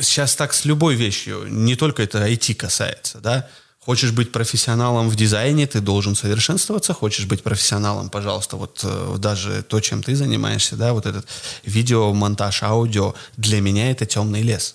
[0.00, 3.48] сейчас так с любой вещью, не только это IT касается, да,
[3.86, 6.92] Хочешь быть профессионалом в дизайне, ты должен совершенствоваться.
[6.92, 11.28] Хочешь быть профессионалом, пожалуйста, вот э, даже то, чем ты занимаешься, да, вот этот
[11.64, 14.74] видео, монтаж, аудио, для меня это темный лес.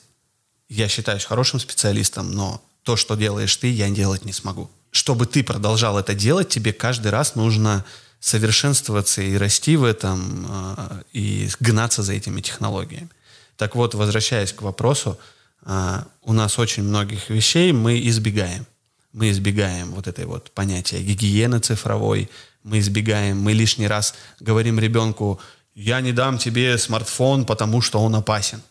[0.70, 4.72] Я считаюсь хорошим специалистом, но то, что делаешь ты, я делать не смогу.
[4.92, 7.84] Чтобы ты продолжал это делать, тебе каждый раз нужно
[8.22, 13.10] совершенствоваться и расти в этом, э, и гнаться за этими технологиями.
[13.58, 15.20] Так вот, возвращаясь к вопросу,
[15.66, 18.66] э, у нас очень многих вещей мы избегаем
[19.14, 22.30] мы избегаем вот этой вот понятия гигиены цифровой,
[22.64, 25.40] мы избегаем, мы лишний раз говорим ребенку,
[25.74, 28.62] я не дам тебе смартфон, потому что он опасен.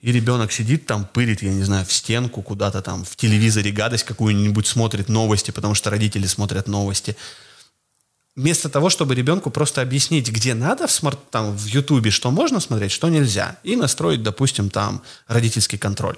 [0.00, 4.04] И ребенок сидит там, пырит, я не знаю, в стенку куда-то там, в телевизоре гадость
[4.04, 7.16] какую-нибудь смотрит, новости, потому что родители смотрят новости.
[8.34, 12.60] Вместо того, чтобы ребенку просто объяснить, где надо в смарт, там, в Ютубе, что можно
[12.60, 16.16] смотреть, что нельзя, и настроить, допустим, там родительский контроль.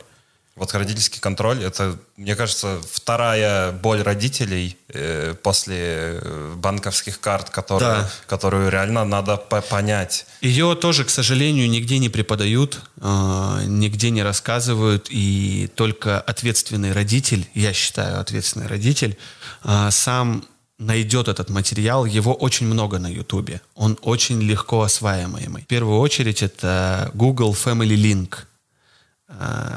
[0.55, 5.77] Вот родительский контроль, это, мне кажется, вторая боль родителей э, после
[6.21, 8.11] э, банковских карт, которые, да.
[8.27, 10.27] которую реально надо понять.
[10.43, 17.49] Ее тоже, к сожалению, нигде не преподают, э, нигде не рассказывают, и только ответственный родитель,
[17.55, 19.17] я считаю, ответственный родитель,
[19.65, 20.45] э, сам
[20.79, 23.63] найдет этот материал, его очень много на Ютубе.
[23.75, 25.63] Он очень легко осваиваемый.
[25.63, 28.35] В первую очередь это Google Family Link–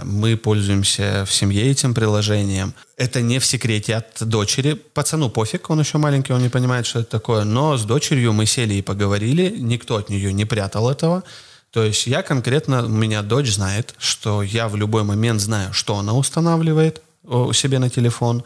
[0.03, 2.73] мы пользуемся в семье этим приложением.
[2.97, 4.73] Это не в секрете от дочери.
[4.73, 7.43] Пацану пофиг, он еще маленький, он не понимает, что это такое.
[7.43, 9.55] Но с дочерью мы сели и поговорили.
[9.57, 11.23] Никто от нее не прятал этого.
[11.71, 15.97] То есть я конкретно, у меня дочь знает, что я в любой момент знаю, что
[15.97, 18.43] она устанавливает у себе на телефон.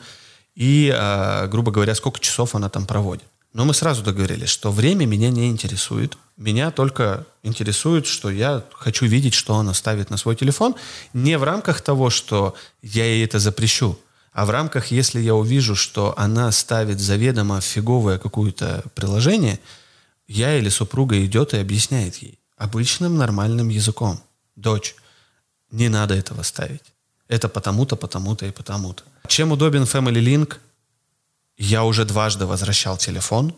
[0.56, 3.26] И, а, грубо говоря, сколько часов она там проводит.
[3.54, 6.18] Но мы сразу договорились, что время меня не интересует.
[6.38, 10.76] Меня только интересует, что я хочу видеть, что она ставит на свой телефон.
[11.14, 13.98] Не в рамках того, что я ей это запрещу,
[14.32, 19.60] а в рамках, если я увижу, что она ставит заведомо фиговое какое-то приложение,
[20.28, 24.22] я или супруга идет и объясняет ей обычным нормальным языком.
[24.56, 24.96] Дочь,
[25.72, 26.84] не надо этого ставить.
[27.28, 29.04] Это потому-то, потому-то и потому-то.
[29.28, 30.58] Чем удобен Family Link–
[31.60, 33.54] я уже дважды возвращал телефон,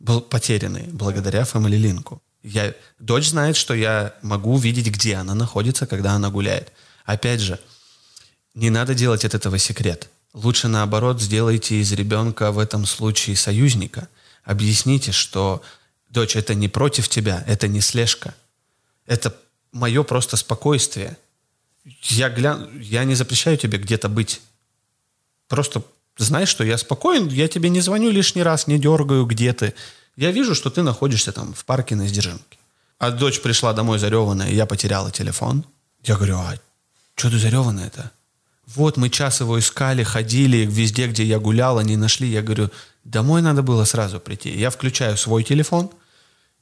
[0.00, 2.18] был потерянный благодаря Family Link.
[2.42, 6.72] Я, дочь знает, что я могу видеть, где она находится, когда она гуляет.
[7.04, 7.60] Опять же,
[8.54, 10.08] не надо делать от этого секрет.
[10.32, 14.08] Лучше наоборот сделайте из ребенка в этом случае союзника.
[14.44, 15.62] Объясните, что
[16.08, 18.34] дочь, это не против тебя, это не слежка.
[19.04, 19.36] Это
[19.72, 21.18] мое просто спокойствие.
[22.04, 22.66] Я, гля...
[22.80, 24.40] я не запрещаю тебе где-то быть.
[25.48, 25.82] Просто
[26.16, 29.74] знаешь, что я спокоен, я тебе не звоню лишний раз, не дергаю, где ты.
[30.16, 32.58] Я вижу, что ты находишься там в парке на Сдержинке.
[32.98, 35.64] А дочь пришла домой зареванная, и я потеряла телефон.
[36.04, 36.54] Я говорю, а
[37.16, 38.10] что ты зареванная-то?
[38.66, 42.28] Вот мы час его искали, ходили везде, где я гуляла, не нашли.
[42.28, 42.70] Я говорю,
[43.04, 44.56] домой надо было сразу прийти.
[44.56, 45.90] Я включаю свой телефон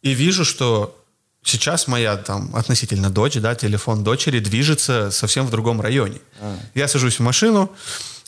[0.03, 0.96] и вижу, что
[1.42, 6.18] Сейчас моя там относительно дочь, да, телефон дочери движется совсем в другом районе.
[6.38, 6.59] А.
[6.74, 7.72] Я сажусь в машину,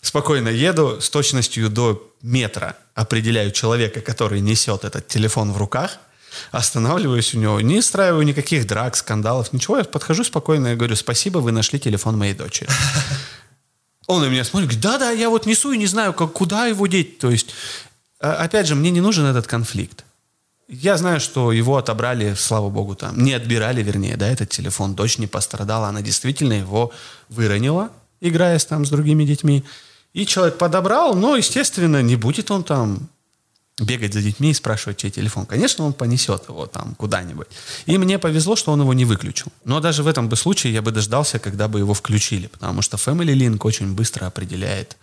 [0.02, 5.98] спокойно еду с точностью до метра, определяю человека, который несет этот телефон в руках,
[6.50, 9.78] останавливаюсь у него, не устраиваю никаких драк, скандалов, ничего.
[9.78, 12.68] Я подхожу спокойно и говорю, спасибо, вы нашли телефон моей дочери.
[14.08, 16.86] Он на меня смотрит, говорит, да-да, я вот несу и не знаю, как, куда его
[16.86, 17.18] деть.
[17.18, 17.54] То есть,
[18.20, 20.04] а, опять же, мне не нужен этот конфликт.
[20.68, 24.94] Я знаю, что его отобрали, слава богу, там, не отбирали, вернее, да, этот телефон.
[24.94, 26.92] Дочь не пострадала, она действительно его
[27.28, 27.90] выронила,
[28.20, 29.64] играя там с другими детьми.
[30.12, 33.08] И человек подобрал, но, естественно, не будет он там
[33.78, 35.46] бегать за детьми и спрашивать, чей телефон.
[35.46, 37.46] Конечно, он понесет его там куда-нибудь.
[37.86, 39.50] И мне повезло, что он его не выключил.
[39.64, 42.96] Но даже в этом бы случае я бы дождался, когда бы его включили, потому что
[42.96, 44.96] Family Link очень быстро определяет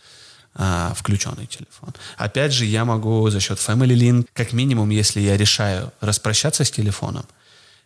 [0.55, 1.93] а, включенный телефон.
[2.17, 6.71] Опять же, я могу за счет Family Link, как минимум, если я решаю распрощаться с
[6.71, 7.25] телефоном,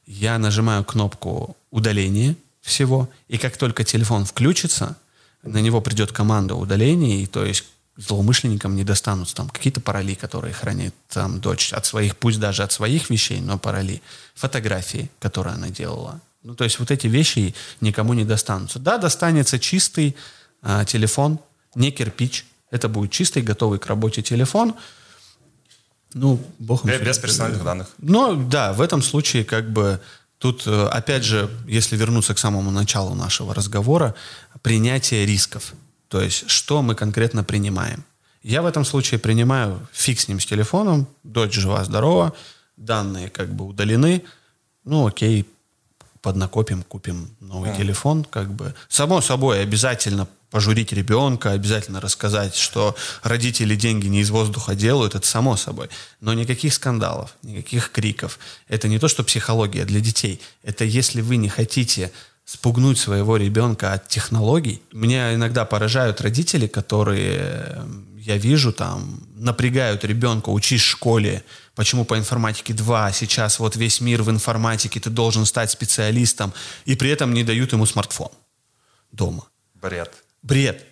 [0.05, 4.97] я нажимаю кнопку удаления всего, и как только телефон включится,
[5.43, 7.65] на него придет команда удаления, и то есть
[7.97, 12.71] злоумышленникам не достанутся там какие-то пароли, которые хранит там дочь от своих, пусть даже от
[12.71, 14.01] своих вещей, но пароли,
[14.33, 16.19] фотографии, которые она делала.
[16.41, 18.79] Ну, то есть вот эти вещи никому не достанутся.
[18.79, 20.15] Да, достанется чистый
[20.61, 21.39] а, телефон,
[21.75, 22.45] не кирпич.
[22.71, 24.75] Это будет чистый, готовый к работе телефон.
[26.13, 27.89] Ну, бог Без, без персональных данных.
[27.97, 30.01] Но да, в этом случае как бы
[30.43, 34.13] тут, э, опять же, если вернуться к самому началу нашего разговора,
[34.61, 35.73] принятие рисков.
[36.09, 38.03] То есть, что мы конкретно принимаем.
[38.43, 42.33] Я в этом случае принимаю фиг с ним с телефоном, дочь жива-здорова,
[42.75, 44.21] данные как бы удалены,
[44.83, 45.45] ну окей,
[46.23, 47.75] поднакопим, купим новый а.
[47.75, 48.73] телефон, как бы.
[48.89, 55.27] Само собой, обязательно пожурить ребенка, обязательно рассказать, что родители деньги не из воздуха делают, это
[55.27, 55.89] само собой.
[56.21, 58.39] Но никаких скандалов, никаких криков.
[58.67, 60.41] Это не то, что психология для детей.
[60.63, 62.11] Это если вы не хотите
[62.45, 64.81] спугнуть своего ребенка от технологий.
[64.91, 67.85] Меня иногда поражают родители, которые,
[68.17, 71.43] я вижу, там, напрягают ребенка, учись в школе,
[71.75, 76.53] почему по информатике 2, сейчас вот весь мир в информатике, ты должен стать специалистом,
[76.85, 78.29] и при этом не дают ему смартфон
[79.13, 79.43] дома.
[79.75, 80.11] Бред.
[80.41, 80.85] Бред.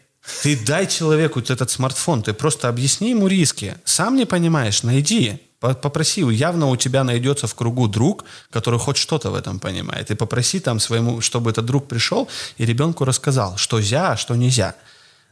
[0.44, 3.76] Ты дай человеку этот смартфон, ты просто объясни ему риски.
[3.84, 5.40] Сам не понимаешь, найди.
[5.60, 10.10] Попроси, явно у тебя найдется в кругу друг, который хоть что-то в этом понимает.
[10.10, 12.28] И попроси там своему, чтобы этот друг пришел
[12.58, 14.76] и ребенку рассказал, что нельзя, а что нельзя.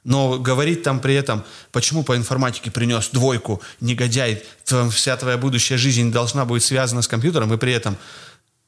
[0.04, 4.44] Но говорить там при этом, почему по информатике принес двойку, негодяй,
[4.92, 7.98] вся твоя будущая жизнь должна быть связана с компьютером, и при этом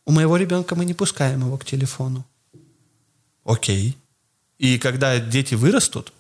[0.06, 2.26] у моего ребенка мы не пускаем его к телефону.
[3.46, 3.98] Окей.
[4.58, 6.14] И когда дети вырастут,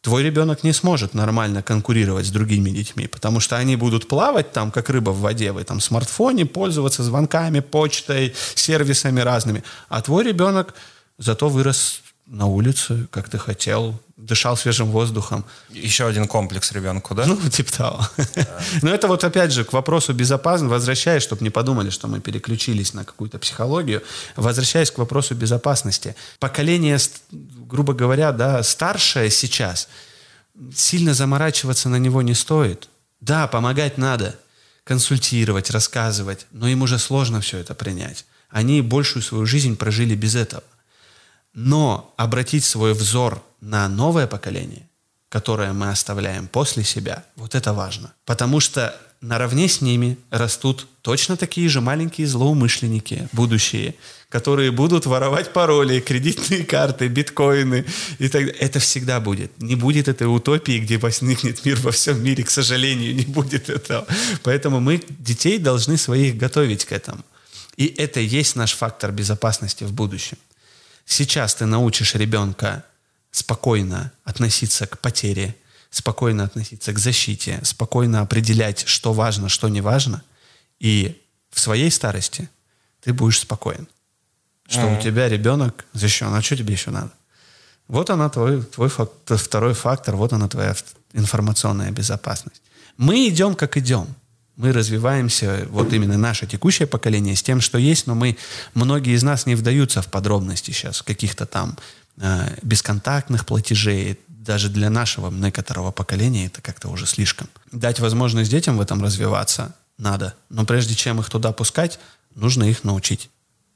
[0.00, 4.70] твой ребенок не сможет нормально конкурировать с другими детьми, потому что они будут плавать там,
[4.70, 9.62] как рыба в воде, в этом смартфоне, пользоваться звонками, почтой, сервисами разными.
[9.88, 10.74] А твой ребенок
[11.18, 15.44] зато вырос на улице, как ты хотел, дышал свежим воздухом.
[15.70, 17.24] Еще один комплекс ребенку, да?
[17.26, 18.06] Ну, типа того.
[18.34, 18.60] Да.
[18.82, 22.94] Но это вот опять же к вопросу безопасности, возвращаясь, чтобы не подумали, что мы переключились
[22.94, 24.02] на какую-то психологию,
[24.36, 26.14] возвращаясь к вопросу безопасности.
[26.38, 26.98] Поколение,
[27.30, 29.88] грубо говоря, да, старшее сейчас,
[30.74, 32.88] сильно заморачиваться на него не стоит.
[33.20, 34.38] Да, помогать надо,
[34.84, 38.26] консультировать, рассказывать, но им уже сложно все это принять.
[38.50, 40.62] Они большую свою жизнь прожили без этого.
[41.60, 44.88] Но обратить свой взор на новое поколение,
[45.28, 48.12] которое мы оставляем после себя, вот это важно.
[48.24, 53.96] Потому что наравне с ними растут точно такие же маленькие злоумышленники, будущие,
[54.28, 57.84] которые будут воровать пароли, кредитные карты, биткоины
[58.20, 58.56] и так далее.
[58.60, 59.60] Это всегда будет.
[59.60, 64.06] Не будет этой утопии, где возникнет мир во всем мире, к сожалению, не будет этого.
[64.44, 67.24] Поэтому мы детей должны своих готовить к этому.
[67.76, 70.38] И это есть наш фактор безопасности в будущем.
[71.08, 72.84] Сейчас ты научишь ребенка
[73.30, 75.56] спокойно относиться к потере,
[75.88, 80.22] спокойно относиться к защите, спокойно определять, что важно, что не важно,
[80.78, 82.50] и в своей старости
[83.00, 83.88] ты будешь спокоен.
[84.68, 84.98] Что mm-hmm.
[84.98, 87.12] у тебя ребенок защищен, а что тебе еще надо?
[87.86, 90.76] Вот она твой, твой фактор, второй фактор, вот она твоя
[91.14, 92.60] информационная безопасность.
[92.98, 94.14] Мы идем, как идем
[94.58, 98.36] мы развиваемся, вот именно наше текущее поколение, с тем, что есть, но мы,
[98.74, 101.78] многие из нас не вдаются в подробности сейчас, каких-то там
[102.16, 107.48] э, бесконтактных платежей, даже для нашего некоторого поколения это как-то уже слишком.
[107.70, 112.00] Дать возможность детям в этом развиваться надо, но прежде чем их туда пускать,
[112.34, 113.30] нужно их научить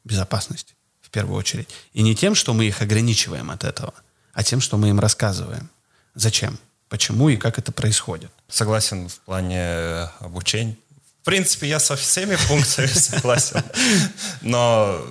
[0.04, 1.68] безопасности в первую очередь.
[1.92, 3.94] И не тем, что мы их ограничиваем от этого,
[4.32, 5.70] а тем, что мы им рассказываем.
[6.16, 6.58] Зачем?
[6.92, 8.30] Почему и как это происходит.
[8.50, 10.76] Согласен в плане обучения,
[11.22, 13.62] В принципе, я со всеми пунктами согласен.
[14.42, 15.02] Но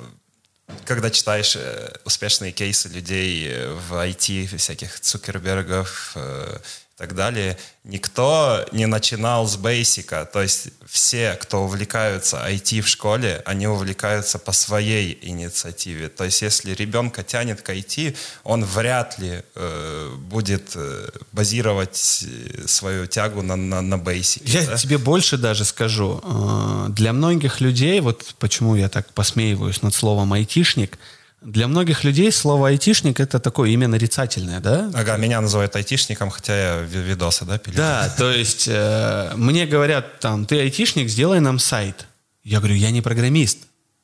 [0.85, 6.59] когда читаешь э, успешные кейсы людей э, в IT, всяких Цукербергов, э,
[7.01, 10.29] так далее, никто не начинал с бейсика.
[10.31, 16.09] То есть все, кто увлекаются IT в школе, они увлекаются по своей инициативе.
[16.09, 22.67] То есть если ребенка тянет к IT, он вряд ли э, будет э, базировать э,
[22.67, 24.59] свою тягу на, на, на бейсике.
[24.59, 24.77] Я да?
[24.77, 26.21] тебе больше даже скажу.
[26.23, 30.99] Э, для многих людей, вот почему я так посмеиваюсь над словом «айтишник»,
[31.41, 34.91] для многих людей слово айтишник это такое имя нарицательное, да?
[34.93, 37.77] Ага, меня называют айтишником, хотя я видосы, да, пилю?
[37.77, 42.05] Да, то есть э, мне говорят там, ты айтишник, сделай нам сайт.
[42.43, 43.59] Я говорю, я не программист.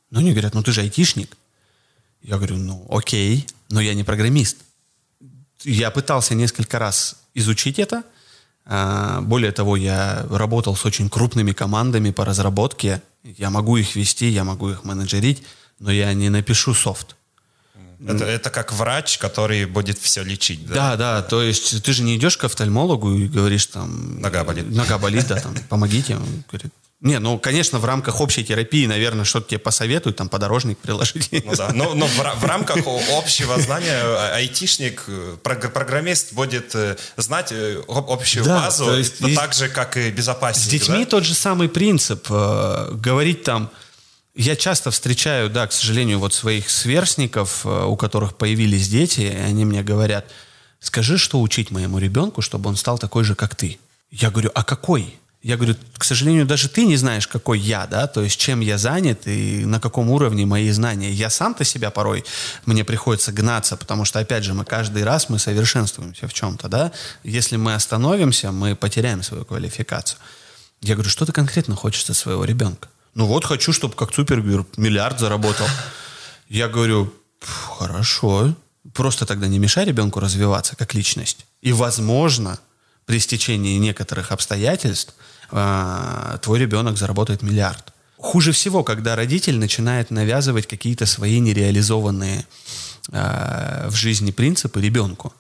[0.10, 1.38] Ну, они говорят, ну ты же айтишник.
[2.24, 4.58] Я говорю, ну окей, но я не программист.
[5.64, 8.04] Я пытался несколько раз изучить это.
[8.66, 13.02] А, более того, я работал с очень крупными командами по разработке.
[13.24, 15.44] Я могу их вести, я могу их менеджерить,
[15.80, 17.16] но я не напишу софт.
[18.06, 20.74] Это, это как врач, который будет все лечить, да?
[20.76, 24.22] Да, да, то есть ты же не идешь к офтальмологу и говоришь там...
[24.22, 24.70] Нога болит.
[24.70, 26.16] Нога болит, да, там, помогите.
[26.16, 30.80] Он говорит, не, ну, конечно, в рамках общей терапии, наверное, что-то тебе посоветуют, там, подорожник
[30.80, 31.30] приложить.
[31.46, 32.78] Ну да, но, но в, в рамках
[33.12, 35.06] общего знания а, айтишник,
[35.44, 40.66] программист будет э, знать э, общую да, базу, есть, так же, как и безопасник.
[40.66, 41.12] С детьми да?
[41.12, 42.26] тот же самый принцип.
[42.32, 43.70] Э, говорить там,
[44.38, 49.36] я часто встречаю, да, к сожалению, вот своих сверстников, э, у которых появились дети, и
[49.36, 50.30] они мне говорят,
[50.80, 53.80] скажи, что учить моему ребенку, чтобы он стал такой же, как ты.
[54.12, 55.20] Я говорю, а какой?
[55.42, 58.78] Я говорю, к сожалению, даже ты не знаешь, какой я, да, то есть чем я
[58.78, 61.12] занят и на каком уровне мои знания.
[61.12, 62.24] Я сам-то себя порой,
[62.66, 66.92] мне приходится гнаться, потому что, опять же, мы каждый раз мы совершенствуемся в чем-то, да.
[67.24, 70.20] Если мы остановимся, мы потеряем свою квалификацию.
[70.82, 72.90] Я говорю, что ты конкретно хочешь от своего ребенка?
[73.18, 75.66] Ну вот хочу, чтобы как Цупербюр миллиард заработал.
[76.50, 77.12] Я говорю,
[77.42, 78.54] хорошо.
[78.94, 81.48] Просто тогда не мешай ребенку развиваться как личность.
[81.64, 82.60] И, возможно,
[83.08, 85.16] при стечении некоторых обстоятельств
[85.52, 87.92] э, твой ребенок заработает миллиард.
[88.18, 92.46] Хуже всего, когда родитель начинает навязывать какие-то свои нереализованные
[93.12, 95.34] э, в жизни принципы ребенку.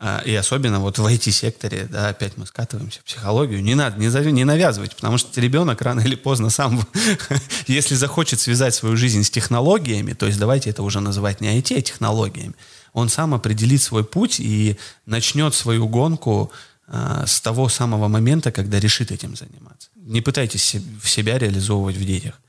[0.00, 4.06] А, и особенно вот в IT-секторе, да, опять мы скатываемся в психологию, не надо, не,
[4.32, 6.86] не навязывать, потому что ребенок рано или поздно сам,
[7.66, 11.76] если захочет связать свою жизнь с технологиями, то есть давайте это уже называть не IT,
[11.76, 12.54] а технологиями,
[12.92, 16.52] он сам определит свой путь и начнет свою гонку
[16.86, 19.88] э, с того самого момента, когда решит этим заниматься.
[19.96, 22.40] Не пытайтесь себя реализовывать в детях,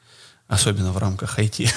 [0.48, 1.68] особенно в рамках IT.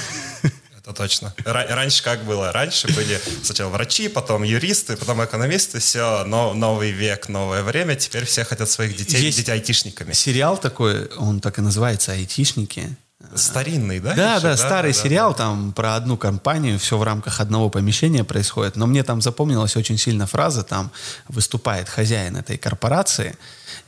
[0.83, 1.33] Это точно.
[1.45, 2.51] Раньше как было?
[2.51, 5.79] Раньше были сначала врачи, потом юристы, потом экономисты.
[5.79, 7.95] Все, но, новый век, новое время.
[7.95, 10.13] Теперь все хотят своих детей Есть детей айтишниками.
[10.13, 12.97] Сериал такой, он так и называется «Айтишники».
[13.37, 14.15] Старинный, да?
[14.15, 14.43] Да, еще?
[14.43, 15.39] да, старый да, сериал, да.
[15.39, 18.75] там про одну компанию, все в рамках одного помещения происходит.
[18.75, 20.91] Но мне там запомнилась очень сильно фраза, там
[21.29, 23.37] выступает хозяин этой корпорации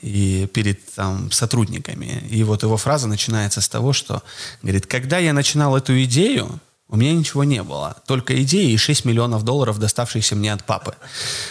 [0.01, 2.24] и перед там, сотрудниками.
[2.30, 4.22] И вот его фраза начинается с того, что,
[4.62, 6.61] говорит, когда я начинал эту идею,
[6.95, 7.97] у меня ничего не было.
[8.07, 10.95] Только идеи и 6 миллионов долларов, доставшиеся мне от папы.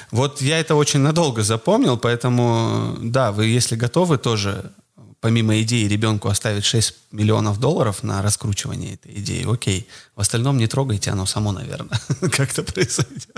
[0.09, 4.71] Вот я это очень надолго запомнил, поэтому, да, вы, если готовы, тоже
[5.19, 9.89] помимо идеи ребенку оставить 6 миллионов долларов на раскручивание этой идеи, окей.
[10.15, 11.99] В остальном не трогайте, оно само, наверное,
[12.31, 13.35] как-то произойдет.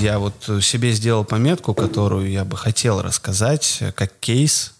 [0.00, 4.74] Я вот себе сделал пометку, которую я бы хотел рассказать, как кейс–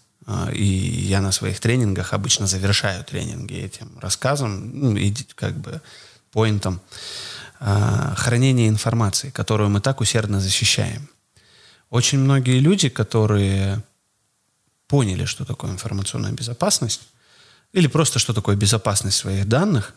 [0.53, 5.81] и я на своих тренингах обычно завершаю тренинги этим рассказом, ну, и как бы
[6.31, 6.81] поинтом
[7.59, 11.09] а, хранения информации, которую мы так усердно защищаем.
[11.89, 13.81] Очень многие люди, которые
[14.87, 17.01] поняли, что такое информационная безопасность,
[17.73, 19.93] или просто что такое безопасность своих данных,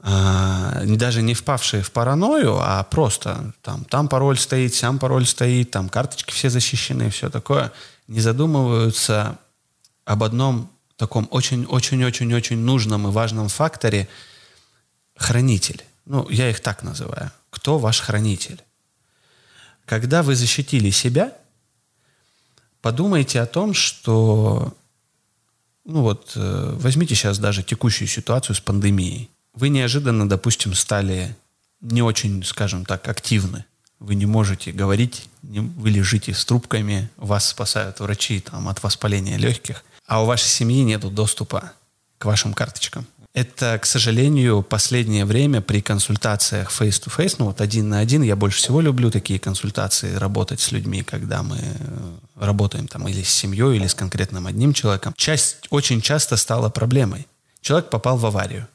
[0.00, 5.70] а, даже не впавшие в паранойю, а просто там, там пароль стоит, сам пароль стоит,
[5.70, 7.72] там карточки все защищены, все такое,
[8.08, 9.38] не задумываются
[10.06, 14.08] об одном таком очень-очень-очень-очень нужном и важном факторе–
[15.16, 15.82] хранитель.
[16.04, 17.32] Ну, я их так называю.
[17.50, 18.62] Кто ваш хранитель?
[19.84, 21.32] Когда вы защитили себя,
[22.80, 24.76] подумайте о том, что,
[25.84, 29.30] ну вот, э, возьмите сейчас даже текущую ситуацию с пандемией.
[29.54, 31.36] Вы неожиданно, допустим, стали
[31.80, 33.64] не очень, скажем так, активны.
[33.98, 39.84] Вы не можете говорить, вы лежите с трубками, вас спасают врачи там, от воспаления легких–
[40.06, 41.72] а у вашей семьи нет доступа
[42.18, 43.06] к вашим карточкам.
[43.34, 48.56] Это, к сожалению, последнее время при консультациях face-to-face, ну вот один на один, я больше
[48.56, 53.76] всего люблю такие консультации, работать с людьми, когда мы э, работаем там или с семьей,
[53.76, 55.12] или с конкретным одним человеком.
[55.18, 57.26] Часть очень часто стала проблемой.
[57.60, 58.68] Человек попал в аварию.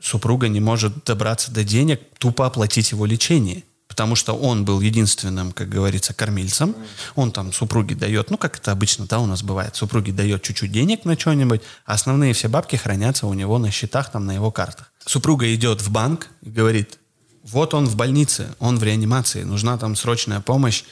[0.00, 3.64] Супруга не может добраться до денег, тупо оплатить его лечение
[3.98, 6.76] потому что он был единственным, как говорится, кормильцем.
[7.16, 10.70] Он там супруге дает, ну, как это обычно, да, у нас бывает, супруге дает чуть-чуть
[10.70, 14.52] денег на что-нибудь, а основные все бабки хранятся у него на счетах, там, на его
[14.52, 14.92] картах.
[15.04, 17.00] Супруга идет в банк и говорит,
[17.42, 20.84] вот он в больнице, он в реанимации, нужна там срочная помощь,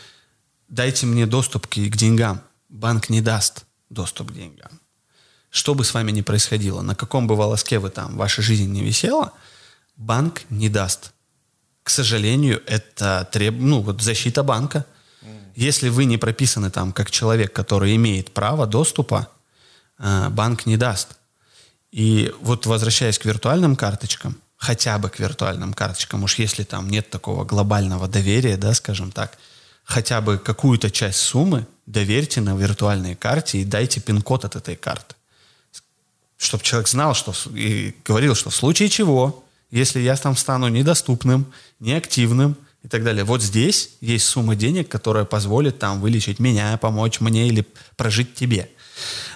[0.67, 2.41] дайте мне доступ к, к деньгам.
[2.69, 4.81] Банк не даст доступ к деньгам.
[5.51, 8.83] Что бы с вами ни происходило, на каком бы волоске вы там, ваша жизнь не
[8.83, 9.33] висела,
[9.95, 11.13] банк не даст
[11.87, 13.55] к сожалению, это треб...
[13.57, 14.85] ну, вот защита банка.
[15.55, 19.29] Если вы не прописаны там как человек, который имеет право доступа,
[20.01, 21.17] э, банк не даст.
[21.93, 27.09] И вот возвращаясь к виртуальным карточкам, хотя бы к виртуальным карточкам, уж если там нет
[27.09, 29.39] такого глобального доверия, да, скажем так,
[29.85, 35.15] хотя бы какую-то часть суммы доверьте на виртуальной карте и дайте пин-код от этой карты.
[36.37, 41.53] Чтобы человек знал, что и говорил, что в случае чего если я там стану недоступным,
[41.81, 43.25] неактивным и так далее.
[43.25, 47.67] Вот здесь есть сумма денег, которая позволит там вылечить меня, помочь мне или
[47.97, 48.71] прожить тебе.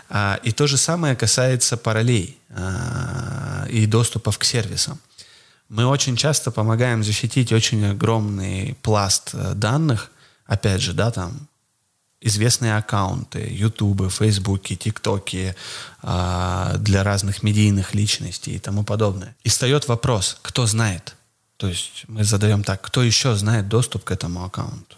[0.09, 4.99] А, и то же самое касается параллелей а, и доступов к сервисам.
[5.69, 10.11] Мы очень часто помогаем защитить очень огромный пласт э, данных,
[10.45, 11.47] опять же, да, там
[12.21, 15.55] известные аккаунты, ютубы, фейсбуки, тиктоки
[16.03, 19.37] э, для разных медийных личностей и тому подобное.
[19.45, 21.15] И встает вопрос, кто знает?
[21.61, 24.97] То есть мы задаем так, кто еще знает доступ к этому аккаунту?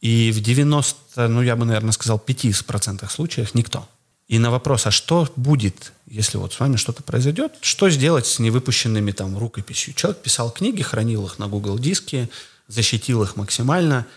[0.00, 3.88] И в 90, ну я бы, наверное, сказал, 5% случаях никто.
[4.28, 8.38] И на вопрос, а что будет, если вот с вами что-то произойдет, что сделать с
[8.38, 9.94] невыпущенными там рукописью?
[9.94, 12.28] Человек писал книги, хранил их на Google диске,
[12.68, 14.06] защитил их максимально–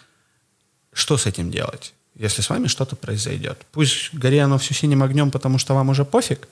[0.93, 3.65] что с этим делать, если с вами что-то произойдет?
[3.71, 6.47] Пусть горе оно все синим огнем, потому что вам уже пофиг,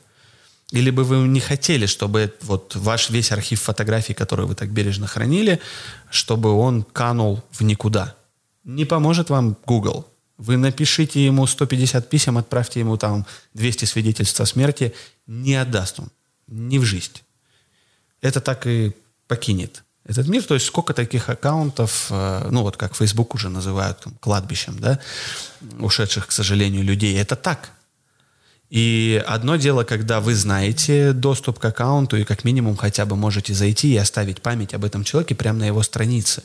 [0.72, 5.06] или бы вы не хотели, чтобы вот ваш весь архив фотографий, который вы так бережно
[5.06, 5.60] хранили,
[6.10, 8.16] чтобы он канул в никуда.
[8.64, 10.08] Не поможет вам Google.
[10.38, 14.94] Вы напишите ему 150 писем, отправьте ему там 200 свидетельств о смерти,
[15.28, 16.10] не отдаст он.
[16.48, 17.22] Не в жизнь.
[18.22, 18.94] Это так и
[19.28, 20.44] покинет этот мир.
[20.44, 25.00] То есть сколько таких аккаунтов, э, ну вот как Facebook уже называют там, кладбищем, да,
[25.80, 27.18] ушедших, к сожалению, людей.
[27.18, 27.72] Это так.
[28.72, 33.54] И одно дело, когда вы знаете доступ к аккаунту и как минимум хотя бы можете
[33.54, 36.44] зайти и оставить память об этом человеке прямо на его странице.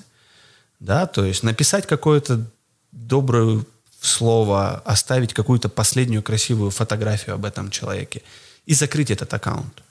[0.81, 2.45] Да, то есть написать какое-то
[2.91, 3.65] доброе
[4.01, 8.23] слово, оставить какую-то последнюю красивую фотографию об этом человеке
[8.67, 9.85] и закрыть этот аккаунт.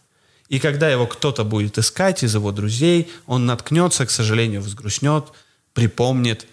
[0.49, 5.31] И когда его кто-то будет искать из его друзей, он наткнется, к сожалению, взгрустнет,
[5.73, 6.47] припомнит,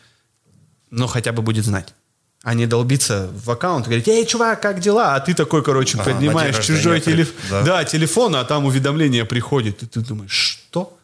[0.90, 1.92] но хотя бы будет знать.
[2.42, 5.14] А не долбиться в аккаунт и говорить, эй, чувак, как дела?
[5.14, 7.34] А ты такой, короче, ага, поднимаешь чужой телефон.
[7.50, 7.62] Да.
[7.62, 9.82] да, телефон, а там уведомление приходит.
[9.84, 10.98] И ты думаешь, что?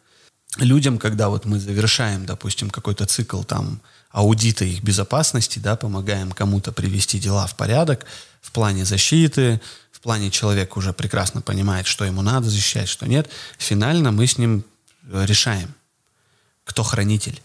[0.57, 3.79] Людям, когда вот мы завершаем, допустим, какой-то цикл там
[4.11, 8.05] аудита их безопасности, да, помогаем кому-то привести дела в порядок
[8.41, 9.61] в плане защиты,
[9.91, 13.29] в плане человек уже прекрасно понимает, что ему надо защищать, что нет.
[13.57, 14.63] Финально мы с ним
[15.11, 15.73] э, решаем,
[16.63, 17.41] кто хранитель,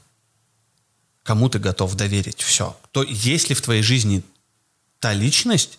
[1.25, 2.77] кому ты готов доверить все.
[2.93, 4.23] То есть ли в твоей жизни
[5.01, 5.79] та личность,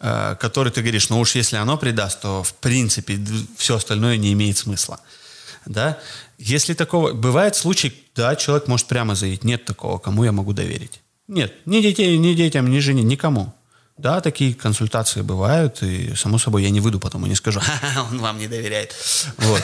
[0.00, 3.20] э, которой ты говоришь, ну уж если оно предаст, то в принципе
[3.56, 4.98] все остальное не имеет смысла.
[5.66, 5.98] Да?
[6.38, 7.12] Если такого...
[7.12, 11.00] Бывает случай, да, человек может прямо заявить, нет такого, кому я могу доверить.
[11.28, 13.54] Нет, ни детей, ни детям, ни жене, никому.
[13.98, 18.02] Да, такие консультации бывают, и, само собой, я не выйду потом и не скажу, ха-ха,
[18.10, 18.94] он вам не доверяет.
[19.36, 19.62] Вот.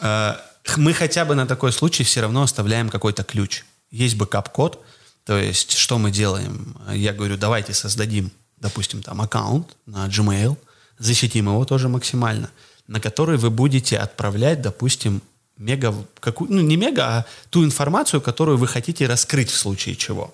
[0.78, 3.64] Мы хотя бы на такой случай все равно оставляем какой-то ключ.
[3.90, 4.80] Есть бэкап-код,
[5.24, 6.76] то есть что мы делаем?
[6.92, 10.56] Я говорю, давайте создадим, допустим, там аккаунт на Gmail,
[10.98, 12.50] защитим его тоже максимально,
[12.86, 15.20] на который вы будете отправлять, допустим,
[15.56, 20.32] мега, какую, ну не мега, а ту информацию, которую вы хотите раскрыть в случае чего.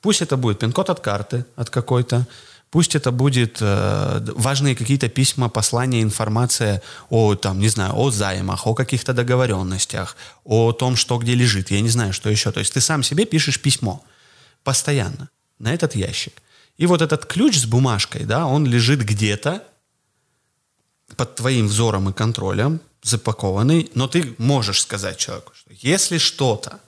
[0.00, 2.28] Пусть это будет пин-код от карты, от какой-то,
[2.72, 8.66] Пусть это будет э, важные какие-то письма, послания, информация о, там, не знаю, о займах,
[8.66, 12.50] о каких-то договоренностях, о том, что где лежит, я не знаю, что еще.
[12.50, 14.02] То есть ты сам себе пишешь письмо
[14.64, 16.40] постоянно на этот ящик.
[16.78, 19.62] И вот этот ключ с бумажкой, да, он лежит где-то
[21.18, 26.80] под твоим взором и контролем, запакованный, но ты можешь сказать человеку, что если что-то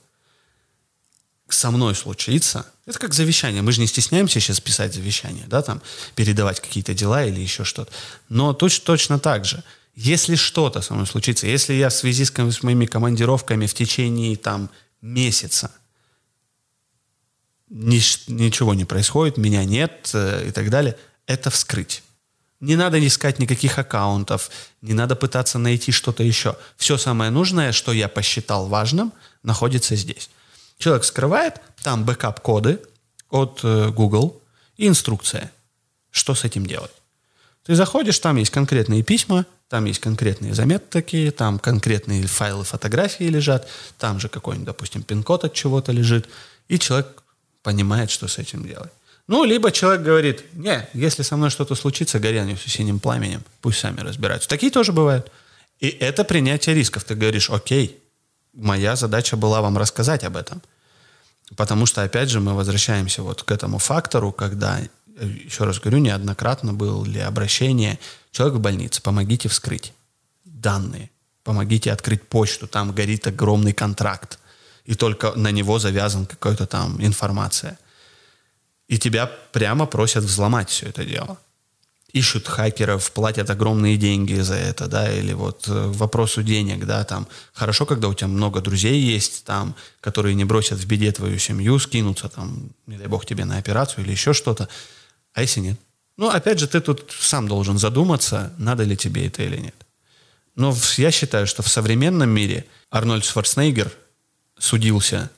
[1.47, 3.61] со мной случится, это как завещание.
[3.61, 5.81] Мы же не стесняемся сейчас писать завещание, да, там,
[6.15, 7.91] передавать какие-то дела или еще что-то.
[8.29, 9.63] Но точ, точно так же.
[9.95, 14.35] Если что-то со мной случится, если я в связи с, с моими командировками в течение
[14.35, 14.69] там
[15.01, 15.71] месяца
[17.69, 22.03] ни, ничего не происходит, меня нет э, и так далее, это вскрыть.
[22.59, 24.49] Не надо искать никаких аккаунтов,
[24.81, 26.55] не надо пытаться найти что-то еще.
[26.77, 29.11] Все самое нужное, что я посчитал важным,
[29.43, 30.29] находится здесь.
[30.85, 32.79] Человек скрывает, там бэкап-коды
[33.31, 34.39] от э, Google
[34.77, 35.51] и инструкция,
[36.11, 36.91] что с этим делать.
[37.63, 43.67] Ты заходишь, там есть конкретные письма, там есть конкретные заметки там конкретные файлы фотографии лежат,
[43.97, 46.29] там же какой-нибудь, допустим, пин-код от чего-то лежит,
[46.67, 47.23] и человек
[47.63, 48.91] понимает, что с этим делать.
[49.25, 53.79] Ну, либо человек говорит, не, если со мной что-то случится, горянию с синим пламенем, пусть
[53.79, 54.47] сами разбираются.
[54.47, 55.31] Такие тоже бывают.
[55.79, 57.05] И это принятие рисков.
[57.05, 57.99] Ты говоришь, окей,
[58.53, 60.61] моя задача была вам рассказать об этом.
[61.55, 64.79] Потому что, опять же, мы возвращаемся вот к этому фактору, когда,
[65.19, 67.99] еще раз говорю, неоднократно было ли обращение,
[68.31, 69.93] человек в больнице, помогите вскрыть
[70.43, 71.11] данные,
[71.43, 74.39] помогите открыть почту, там горит огромный контракт,
[74.85, 77.77] и только на него завязан какая-то там информация
[78.87, 81.37] и тебя прямо просят взломать все это дело.
[82.15, 87.27] Ищут хакеров, платят огромные деньги за это, да, или вот э, вопросу денег, да, там,
[87.53, 91.77] хорошо, когда у тебя много друзей есть, там, которые не бросят в беде твою семью,
[91.79, 94.69] скинутся, там, не дай бог тебе на операцию или еще что-то,
[95.33, 95.79] а если нет?
[96.17, 99.75] Ну, опять же, ты тут сам должен задуматься, надо ли тебе это или нет.
[100.55, 103.91] Но я считаю, что в современном мире Арнольд Шварценеггер
[104.57, 105.29] судился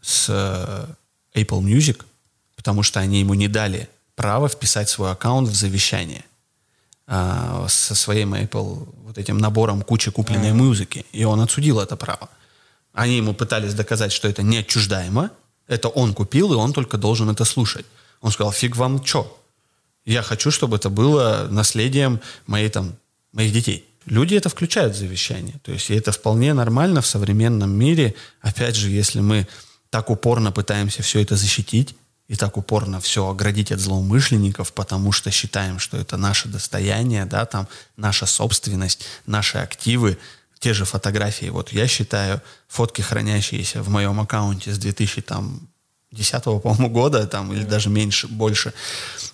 [0.00, 2.04] с э, Apple Music–
[2.66, 6.24] потому что они ему не дали право вписать свой аккаунт в завещание
[7.06, 10.54] а, со своим Apple вот этим набором кучи купленной mm.
[10.54, 11.06] музыки.
[11.12, 12.28] И он отсудил это право.
[12.92, 15.30] Они ему пытались доказать, что это неотчуждаемо,
[15.68, 17.86] это он купил, и он только должен это слушать.
[18.22, 19.32] Он сказал, фиг вам чё?
[20.04, 22.94] Я хочу, чтобы это было наследием моей, там,
[23.32, 23.84] моих детей.
[24.06, 25.56] Люди это включают в завещание.
[25.62, 28.14] То есть и это вполне нормально в современном мире.
[28.40, 29.46] Опять же, если мы
[29.90, 31.96] так упорно пытаемся все это защитить,
[32.28, 37.46] и так упорно все оградить от злоумышленников, потому что считаем, что это наше достояние, да,
[37.46, 40.18] там, наша собственность, наши активы,
[40.58, 41.46] те же фотографии.
[41.46, 47.90] Вот я считаю, фотки, хранящиеся в моем аккаунте с 2010 по-моему, года, там, или даже
[47.90, 48.72] меньше, больше,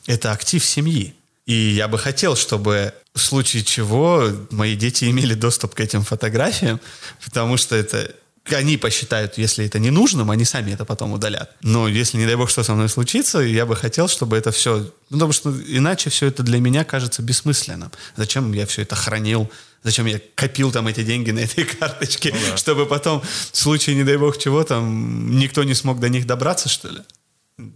[0.07, 1.15] это актив семьи.
[1.47, 6.81] И я бы хотел, чтобы в случае чего мои дети имели доступ к этим фотографиям,
[7.25, 8.15] потому что это
[8.51, 11.55] они посчитают, если это не нужным, они сами это потом удалят.
[11.63, 14.79] Но если, не дай бог, что со мной случится, я бы хотел, чтобы это все...
[15.11, 17.93] Ну, потому что иначе все это для меня кажется бессмысленным.
[18.17, 19.51] Зачем я все это хранил?
[19.85, 22.33] Зачем я копил там эти деньги на этой карточке?
[22.35, 22.57] Ну, да.
[22.57, 23.23] Чтобы потом
[23.53, 27.01] в случае, не дай бог, чего там, никто не смог до них добраться, что ли?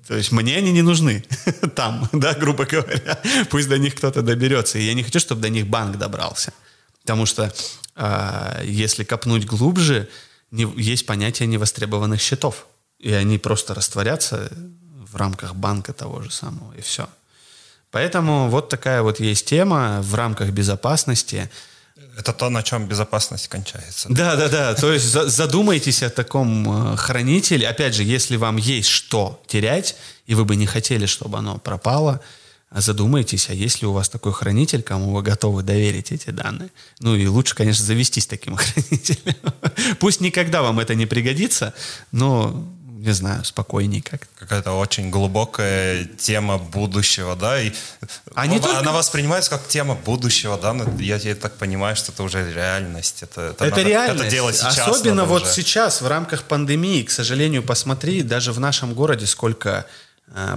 [0.08, 1.24] То есть мне они не нужны
[1.76, 3.20] там, да, грубо говоря.
[3.50, 4.78] Пусть до них кто-то доберется.
[4.78, 6.52] И я не хочу, чтобы до них банк добрался.
[7.02, 7.52] Потому что
[7.94, 10.08] э, если копнуть глубже,
[10.50, 12.66] не, есть понятие невостребованных счетов.
[12.98, 14.50] И они просто растворятся
[15.16, 17.08] в рамках банка того же самого, и все.
[17.90, 21.50] Поэтому вот такая вот есть тема в рамках безопасности.
[22.18, 24.08] Это то, на чем безопасность кончается.
[24.10, 24.74] Да, да, да.
[24.74, 27.68] То есть задумайтесь о таком э, хранителе.
[27.68, 32.20] Опять же, если вам есть что терять, и вы бы не хотели, чтобы оно пропало,
[32.72, 36.70] задумайтесь, а есть ли у вас такой хранитель, кому вы готовы доверить эти данные.
[37.00, 39.36] Ну и лучше, конечно, завестись таким хранителем.
[39.98, 41.74] Пусть никогда вам это не пригодится,
[42.12, 42.66] но
[43.06, 47.72] не знаю, спокойней как Какая-то очень глубокая тема будущего, да, и
[48.34, 48.78] а не только...
[48.78, 53.22] она воспринимается как тема будущего, да, но я, я так понимаю, что это уже реальность.
[53.22, 54.24] Это, это, это надо, реальность.
[54.24, 55.52] Это делать сейчас Особенно вот уже.
[55.52, 59.86] сейчас, в рамках пандемии, к сожалению, посмотри, даже в нашем городе сколько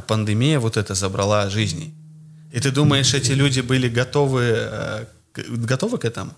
[0.08, 1.94] пандемия вот это забрала жизней.
[2.52, 5.06] И ты думаешь, эти люди были готовы, э,
[5.36, 6.36] готовы к этому?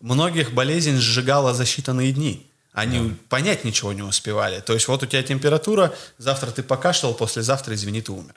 [0.00, 2.48] Многих болезнь сжигала за считанные дни.
[2.72, 3.14] Они да.
[3.28, 4.60] понять ничего не успевали.
[4.60, 8.34] То есть вот у тебя температура, завтра ты покашлял, послезавтра, извини, ты умер.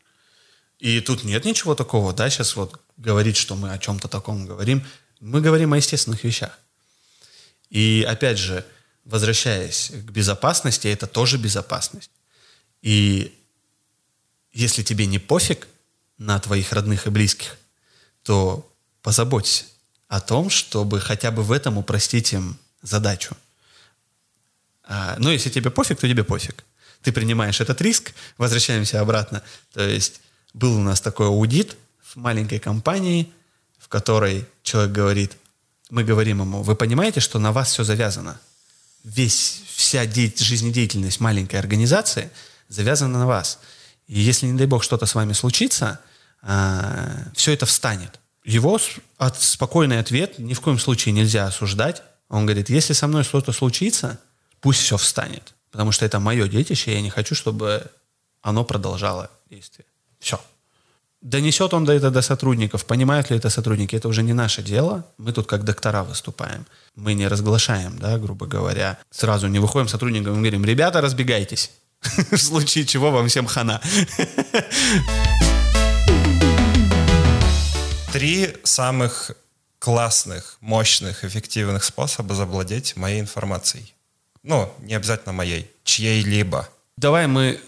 [0.79, 4.83] И тут нет ничего такого, да, сейчас вот говорить, что мы о чем-то таком говорим.
[5.19, 6.57] Мы говорим о естественных вещах.
[7.69, 8.65] И опять же,
[9.05, 12.09] возвращаясь к безопасности, это тоже безопасность.
[12.81, 13.37] И
[14.53, 15.67] если тебе не пофиг,
[16.17, 17.57] на твоих родных и близких,
[18.21, 18.71] то
[19.01, 19.65] позаботься
[20.07, 23.35] о том, чтобы хотя бы в этом упростить им задачу.
[24.83, 26.63] А, ну, если тебе пофиг, то тебе пофиг.
[27.01, 29.41] Ты принимаешь этот риск, возвращаемся обратно.
[29.73, 30.21] То есть
[30.53, 33.33] был у нас такой аудит в маленькой компании,
[33.79, 35.37] в которой человек говорит,
[35.89, 38.39] мы говорим ему, вы понимаете, что на вас все завязано?
[39.03, 42.29] весь, вся де- жизнедеятельность маленькой организации
[42.69, 43.59] завязана на вас.
[44.11, 46.01] И если, не дай бог, что-то с вами случится,
[46.41, 48.19] а, все это встанет.
[48.43, 48.77] Его
[49.17, 52.03] от, спокойный ответ ни в коем случае нельзя осуждать.
[52.27, 54.19] Он говорит, если со мной что-то случится,
[54.59, 55.53] пусть все встанет.
[55.71, 57.89] Потому что это мое детище, и я не хочу, чтобы
[58.41, 59.85] оно продолжало действие.
[60.19, 60.41] Все.
[61.21, 65.05] Донесет он до это до сотрудников, понимают ли это сотрудники, это уже не наше дело.
[65.19, 66.65] Мы тут как доктора выступаем.
[66.95, 68.99] Мы не разглашаем, да, грубо говоря.
[69.09, 71.71] Сразу не выходим сотрудникам и говорим, ребята, разбегайтесь.
[72.31, 73.81] В случае чего вам всем хана.
[78.11, 79.31] Три самых
[79.79, 83.93] классных, мощных, эффективных способа завладеть моей информацией.
[84.43, 86.67] Ну, не обязательно моей, чьей-либо.
[86.97, 87.59] Давай мы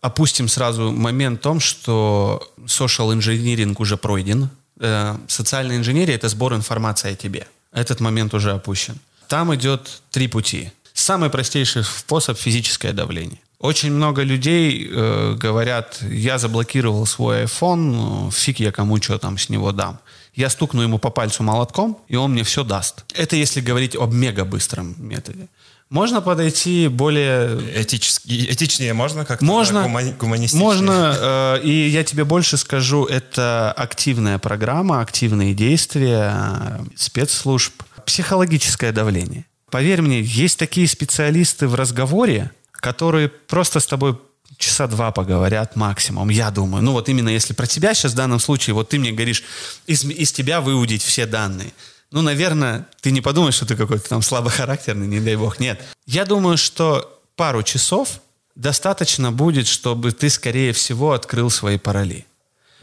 [0.00, 4.50] опустим сразу момент в том, что social engineering уже пройден.
[4.80, 7.46] Э, Социальная инженерия– это сбор информации о тебе.
[7.72, 8.98] Этот момент уже опущен.
[9.28, 10.72] Там идет три пути.
[10.92, 13.40] Самый простейший способ– физическое давление.
[13.64, 19.38] Очень много людей э, говорят, я заблокировал свой iPhone, ну, фиг я кому что там
[19.38, 20.00] с него дам.
[20.34, 23.06] Я стукну ему по пальцу молотком, и он мне все даст.
[23.14, 25.48] Это если говорить об мега быстром методе.
[25.88, 29.42] Можно подойти более Этически, этичнее можно как-то?
[29.46, 30.62] можно, гумани- гуманистичнее?
[30.62, 38.92] можно, э, и я тебе больше скажу, это активная программа, активные действия э, спецслужб, психологическое
[38.92, 39.46] давление.
[39.70, 42.50] Поверь мне, есть такие специалисты в разговоре,
[42.84, 44.18] которые просто с тобой
[44.58, 46.82] часа два поговорят максимум, я думаю.
[46.84, 49.42] Ну вот именно если про тебя сейчас в данном случае, вот ты мне говоришь,
[49.86, 51.72] из, из тебя выудить все данные.
[52.10, 55.58] Ну, наверное, ты не подумаешь, что ты какой-то там слабохарактерный, не дай бог.
[55.60, 55.80] Нет.
[56.06, 58.20] Я думаю, что пару часов
[58.54, 62.26] достаточно будет, чтобы ты, скорее всего, открыл свои пароли.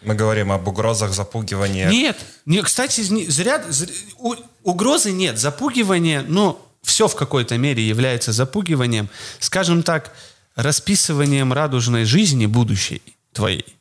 [0.03, 1.88] Мы говорим об угрозах запугивания.
[1.90, 8.32] Нет, не, кстати, зря, зря- у- угрозы нет, запугивание, ну, все в какой-то мере является
[8.32, 9.10] запугиванием,
[9.40, 10.14] скажем так,
[10.56, 13.02] расписыванием радужной жизни будущей
[13.34, 13.78] твоей.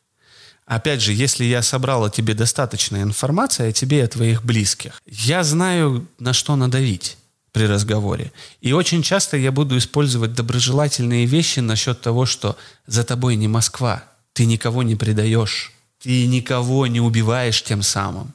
[0.66, 5.02] Опять же, если я собрал о тебе достаточно информации, о тебе и о твоих близких,
[5.06, 7.16] я знаю, на что надавить
[7.50, 8.32] при разговоре.
[8.60, 12.56] И очень часто я буду использовать доброжелательные вещи насчет того, что
[12.86, 18.32] за тобой не Москва, ты никого не предаешь, ты никого не убиваешь тем самым.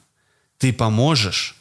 [0.58, 1.56] Ты поможешь,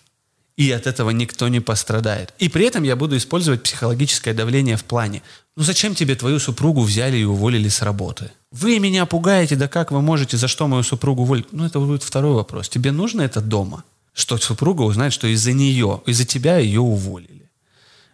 [0.57, 2.34] и от этого никто не пострадает.
[2.40, 5.22] И при этом я буду использовать психологическое давление в плане,
[5.56, 8.32] ну зачем тебе твою супругу взяли и уволили с работы?
[8.52, 11.52] Вы меня пугаете, да как вы можете, за что мою супругу уволить?
[11.52, 12.69] Ну это будет второй вопрос.
[12.69, 13.84] Тебе нужно это дома?
[14.14, 17.49] Что супруга узнает, что из-за нее, из-за тебя ее уволили.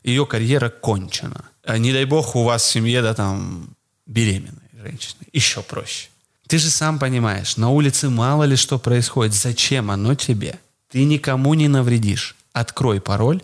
[0.04, 1.46] Ее карьера кончена.
[1.64, 3.70] А не дай бог у вас в семье, да, там,
[4.08, 5.22] беременная женщина.
[5.32, 6.10] Еще проще.
[6.48, 9.34] Ты же сам понимаешь, на улице мало ли что происходит.
[9.36, 10.60] Зачем оно тебе?
[10.92, 12.36] Ты никому не навредишь.
[12.54, 13.42] Открой пароль.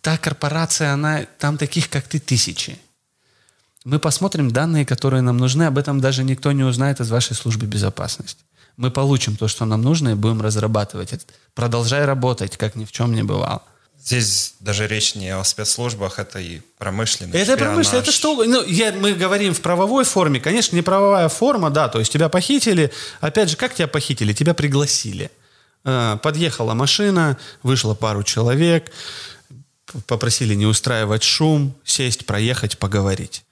[0.00, 2.78] Та корпорация, она, там таких, как ты, тысячи.
[3.84, 5.64] Мы посмотрим данные, которые нам нужны.
[5.64, 8.44] Об этом даже никто не узнает из вашей службы безопасности.
[8.76, 11.24] Мы получим то, что нам нужно, и будем разрабатывать это.
[11.54, 13.62] Продолжай работать, как ни в чем не бывало.
[14.04, 18.08] Здесь даже речь не о спецслужбах, это и промышленный Это промышленность, шпионаж.
[18.08, 18.44] это что.
[18.44, 20.40] Ну, я, мы говорим в правовой форме.
[20.40, 22.92] Конечно, не правовая форма, да, то есть тебя похитили.
[23.20, 24.32] Опять же, как тебя похитили?
[24.32, 25.30] Тебя пригласили.
[25.84, 28.92] Э, Подъехала машина, вышло пару человек,
[30.06, 33.44] попросили не устраивать шум, сесть, проехать, поговорить.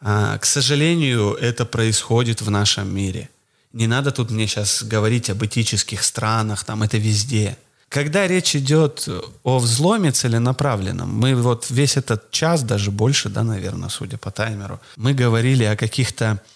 [0.00, 3.30] А, К сожалению, это происходит в нашем мире.
[3.72, 7.56] Не надо тут мне сейчас говорить об этических странах, там это везде.
[7.88, 9.08] Когда речь идет
[9.42, 14.80] о взломе целенаправленном, мы вот весь этот час, даже больше, да, наверное, судя по таймеру,
[14.96, 16.53] мы говорили о каких-то э,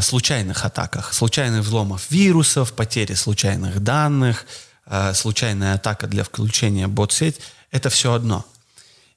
[0.00, 4.46] случайных атаках, случайных взломов вирусов, потери случайных данных,
[4.86, 7.40] э, случайная атака для включения бот-сеть.
[7.70, 8.44] Это все одно.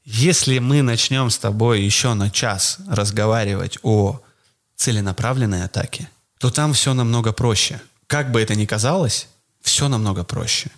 [0.04, 4.22] Если мы начнем с тобой еще на час разговаривать о
[4.76, 6.10] целенаправленной атаке,
[6.40, 7.82] то там все намного проще.
[8.08, 9.28] Как бы это ни казалось,
[9.62, 10.72] все намного проще.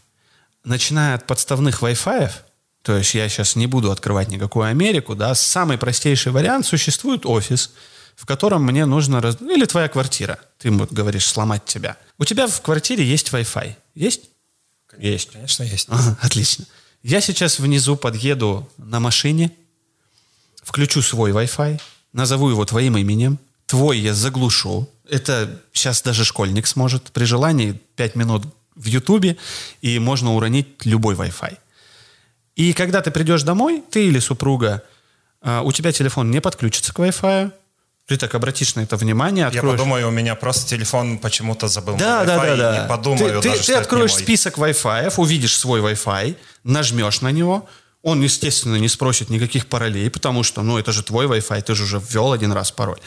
[0.64, 2.32] Начиная от подставных Wi-Fi,
[2.82, 7.72] то есть я сейчас не буду открывать никакую Америку, да, самый простейший вариант, существует офис,
[8.20, 9.22] в котором мне нужно...
[9.22, 9.38] Раз...
[9.40, 11.96] Или твоя квартира, ты вот говоришь, сломать тебя.
[12.18, 13.76] У тебя в квартире есть Wi-Fi.
[13.96, 14.24] Есть?
[14.98, 15.32] Есть.
[15.32, 15.88] Конечно, есть.
[15.90, 16.66] Ага, отлично.
[17.02, 19.54] Я сейчас внизу подъеду на машине,
[20.62, 21.80] включу свой Wi-Fi,
[22.12, 24.90] назову его твоим именем, твой я заглушу.
[25.10, 27.14] Это сейчас даже школьник сможет.
[27.14, 28.44] При желании 5 минут
[28.76, 29.38] в Ютубе,
[29.82, 31.58] и можно уронить любой Wi-Fi.
[32.58, 34.84] И когда ты придешь домой, ты или супруга,
[35.42, 37.54] а, у тебя телефон не подключится к Wi-Fi,
[38.10, 39.78] ты так обратишь на это внимание, Я откроешь...
[39.78, 42.82] подумаю, у меня просто телефон почему-то забыл Да, да, да, да.
[42.82, 47.32] не подумаю ты, ты- даже, ты не откроешь список Wi-Fi, увидишь свой Wi-Fi, нажмешь на
[47.32, 47.70] него,
[48.02, 51.84] Он, естественно, не спросит никаких паролей, потому что, ну, это же твой Wi-Fi, ты же
[51.84, 53.00] уже ввел один раз пароль.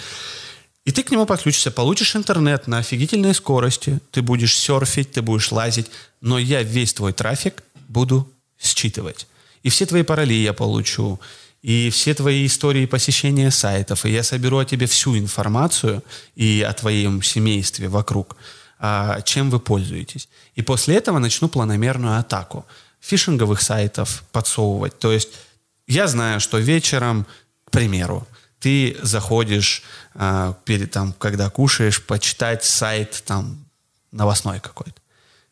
[0.84, 5.50] И ты к нему подключишься, получишь интернет на офигительной скорости, ты будешь серфить, ты будешь
[5.50, 8.30] лазить, но я весь твой трафик буду
[8.60, 9.26] считывать.
[9.64, 11.18] И все твои пароли я получу,
[11.62, 16.02] и все твои истории посещения сайтов, и я соберу о тебе всю информацию
[16.34, 18.36] и о твоем семействе вокруг,
[18.78, 20.28] а, чем вы пользуетесь.
[20.56, 22.66] И после этого начну планомерную атаку
[23.01, 24.98] фишинговых сайтов подсовывать.
[24.98, 25.30] То есть
[25.86, 27.26] я знаю, что вечером,
[27.64, 28.26] к примеру,
[28.59, 29.82] ты заходишь
[30.14, 33.64] э, перед там, когда кушаешь, почитать сайт там
[34.12, 34.94] новостной какой-то.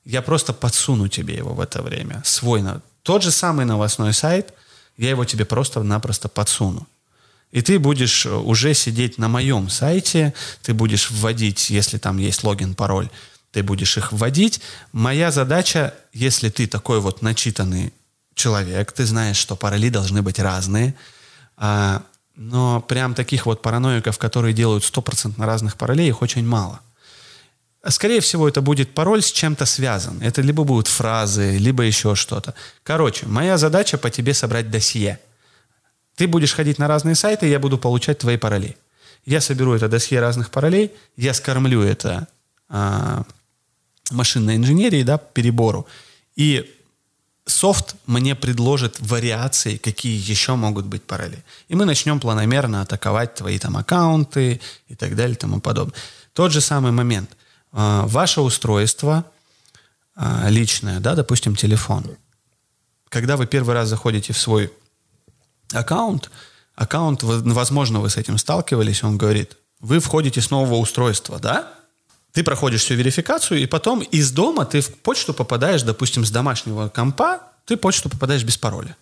[0.05, 2.23] Я просто подсуну тебе его в это время.
[2.25, 2.63] Свой,
[3.03, 4.55] тот же самый новостной сайт,
[5.01, 6.87] я его тебе просто-напросто подсуну.
[7.53, 12.75] И ты будешь уже сидеть на моем сайте, ты будешь вводить, если там есть логин,
[12.75, 13.09] пароль,
[13.51, 14.61] ты будешь их вводить.
[14.93, 17.95] Моя задача, если ты такой вот начитанный
[18.35, 20.95] человек, ты знаешь, что пароли должны быть разные,
[21.57, 22.03] а,
[22.37, 26.81] но прям таких вот параноиков, которые делают стопроцентно разных паролей, их очень мало.
[27.89, 30.21] Скорее всего, это будет пароль с чем-то связан.
[30.21, 32.55] Это либо будут фразы, либо еще что-то.
[32.83, 35.19] Короче, моя задача по тебе собрать досье.
[36.15, 38.77] Ты будешь ходить на разные сайты, я буду получать твои пароли.
[39.25, 42.29] Я соберу это досье разных паролей, я скормлю это
[42.69, 43.25] а,
[44.11, 45.87] машинной инженерии, да, перебору.
[46.37, 46.71] И
[47.47, 51.43] софт мне предложит вариации, какие еще могут быть пароли.
[51.69, 55.97] И мы начнем планомерно атаковать твои там аккаунты и так далее и тому подобное.
[56.35, 57.31] Тот же самый момент.
[57.73, 59.25] А, ваше устройство
[60.15, 62.17] а, личное, да, допустим, телефон.
[63.09, 64.73] Когда вы первый раз заходите в свой
[65.73, 66.31] аккаунт,
[66.75, 71.75] аккаунт, возможно, вы с этим сталкивались, он говорит, вы входите с нового устройства, да?
[72.33, 76.89] ты проходишь всю верификацию, и потом из дома ты в почту попадаешь, допустим, с домашнего
[76.89, 78.97] компа, ты почту попадаешь без пароля.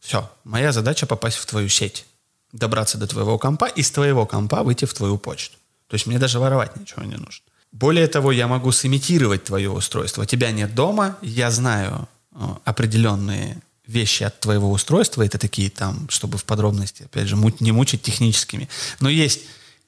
[0.00, 0.28] Все.
[0.44, 2.06] Моя задача попасть в твою сеть.
[2.52, 5.56] Добраться до твоего компа и с твоего компа выйти в твою почту.
[5.86, 7.44] То есть мне даже воровать ничего не нужно.
[7.72, 10.26] Более того, я могу сымитировать твое устройство.
[10.26, 15.24] Тебя нет дома, я знаю э, определенные вещи от твоего устройства.
[15.24, 18.68] Это такие там, чтобы в подробности, опять же, не мучить техническими.
[19.00, 19.40] Но есть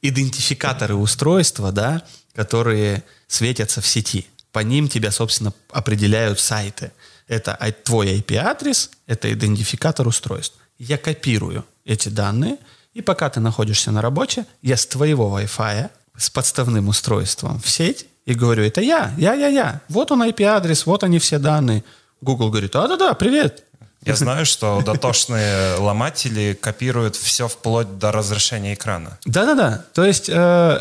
[0.02, 2.02] идентификаторы устройства, да,
[2.34, 4.26] которые светятся в сети.
[4.52, 6.92] По ним тебя, собственно, определяют сайты.
[7.26, 10.56] Это твой IP-адрес, это идентификатор устройств.
[10.78, 12.58] Я копирую эти данные,
[12.92, 18.06] и пока ты находишься на работе, я с твоего Wi-Fi с подставным устройством в сеть
[18.26, 19.80] и говорю, это я, я, я, я.
[19.88, 21.84] Вот он IP-адрес, вот они все данные.
[22.20, 23.64] Google говорит, а, да-да, привет.
[24.04, 29.18] Я знаю, что дотошные ломатели копируют все вплоть до разрешения экрана.
[29.24, 29.84] Да-да-да.
[29.94, 30.80] То есть э,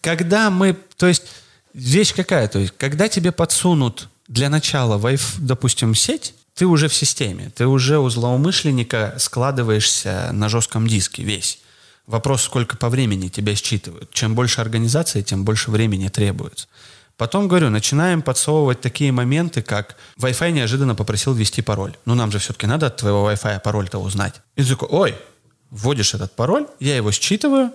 [0.00, 1.24] когда мы, то есть
[1.74, 6.94] вещь какая, то есть когда тебе подсунут для начала, Wi-Fi, допустим, сеть, ты уже в
[6.94, 11.60] системе, ты уже у злоумышленника складываешься на жестком диске весь.
[12.10, 14.10] Вопрос, сколько по времени тебя считывают.
[14.12, 16.66] Чем больше организации, тем больше времени требуется.
[17.16, 21.96] Потом, говорю, начинаем подсовывать такие моменты, как Wi-Fi неожиданно попросил ввести пароль.
[22.06, 24.40] Ну, нам же все-таки надо от твоего Wi-Fi пароль-то узнать.
[24.56, 25.14] И такой, ой,
[25.70, 27.70] вводишь этот пароль, я его считываю,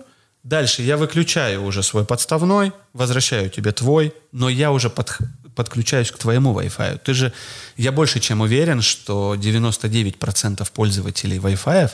[0.46, 5.18] Дальше я выключаю уже свой подставной, возвращаю тебе твой, но я уже под,
[5.56, 6.98] подключаюсь к твоему Wi-Fi.
[6.98, 7.32] Ты же,
[7.76, 11.90] я больше чем уверен, что 99% пользователей Wi-Fi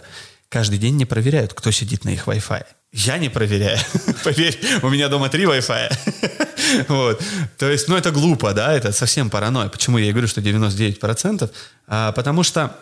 [0.53, 2.65] каждый день не проверяют, кто сидит на их Wi-Fi.
[2.93, 3.79] Я не проверяю.
[4.24, 6.87] Поверь, у меня дома три Wi-Fi.
[6.89, 7.23] вот.
[7.57, 9.70] То есть, ну это глупо, да, это совсем паранойя.
[9.70, 11.51] Почему я и говорю, что 99%?
[11.87, 12.77] А, потому что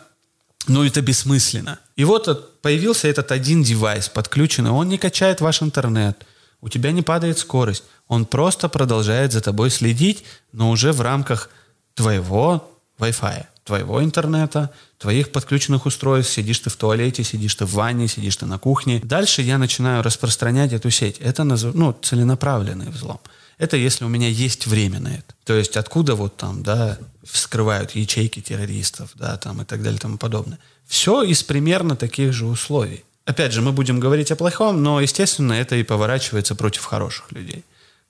[0.66, 1.78] ну, это бессмысленно.
[1.94, 6.26] И вот появился этот один девайс подключенный, он не качает ваш интернет,
[6.60, 11.51] у тебя не падает скорость, он просто продолжает за тобой следить, но уже в рамках
[11.94, 12.68] твоего
[12.98, 18.34] Wi-Fi, твоего интернета, твоих подключенных устройств, сидишь ты в туалете, сидишь ты в ванне, сидишь
[18.34, 19.01] ты на кухне.
[19.05, 21.18] Дальше я начинаю распространять эту сеть.
[21.20, 23.20] Это ну, целенаправленный взлом.
[23.59, 25.34] Это если у меня есть время на это.
[25.44, 30.01] То есть откуда вот там, да, вскрывают ячейки террористов, да, там и так далее и
[30.01, 30.59] тому подобное.
[30.88, 33.05] Все из примерно таких же условий.
[33.24, 37.64] Опять же, мы будем говорить о плохом, но, естественно, это и поворачивается против хороших людей.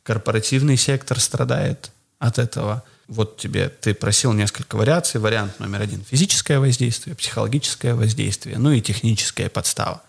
[0.05, 2.83] Корпоративный сектор страдает от этого.
[3.11, 5.21] Вот тебе, ты просил несколько вариаций.
[5.21, 10.05] Вариант номер один– физическое воздействие, психологическое воздействие, ну и техническая подстава.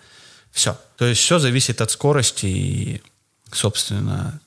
[0.52, 0.78] Все.
[0.98, 3.02] То есть все зависит от скорости и,
[3.52, 4.40] собственно,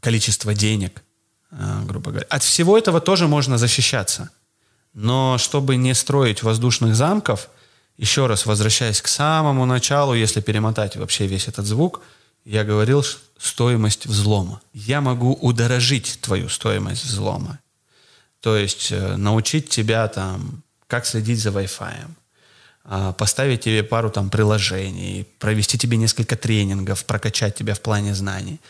[0.00, 1.02] количество денег,
[1.50, 2.26] э, грубо говоря.
[2.30, 4.30] От всего этого тоже можно защищаться.
[4.94, 7.50] Но чтобы не строить воздушных замков,
[7.98, 12.00] еще раз возвращаясь к самому началу, если перемотать вообще весь этот звук,
[12.50, 13.04] я говорил
[13.38, 14.60] стоимость взлома.
[14.74, 17.60] Я могу удорожить твою стоимость взлома.
[18.40, 21.94] То есть э, научить тебя там как следить за Wi-Fi,
[22.84, 28.60] а, поставить тебе пару там приложений, провести тебе несколько тренингов, прокачать тебя в плане знаний,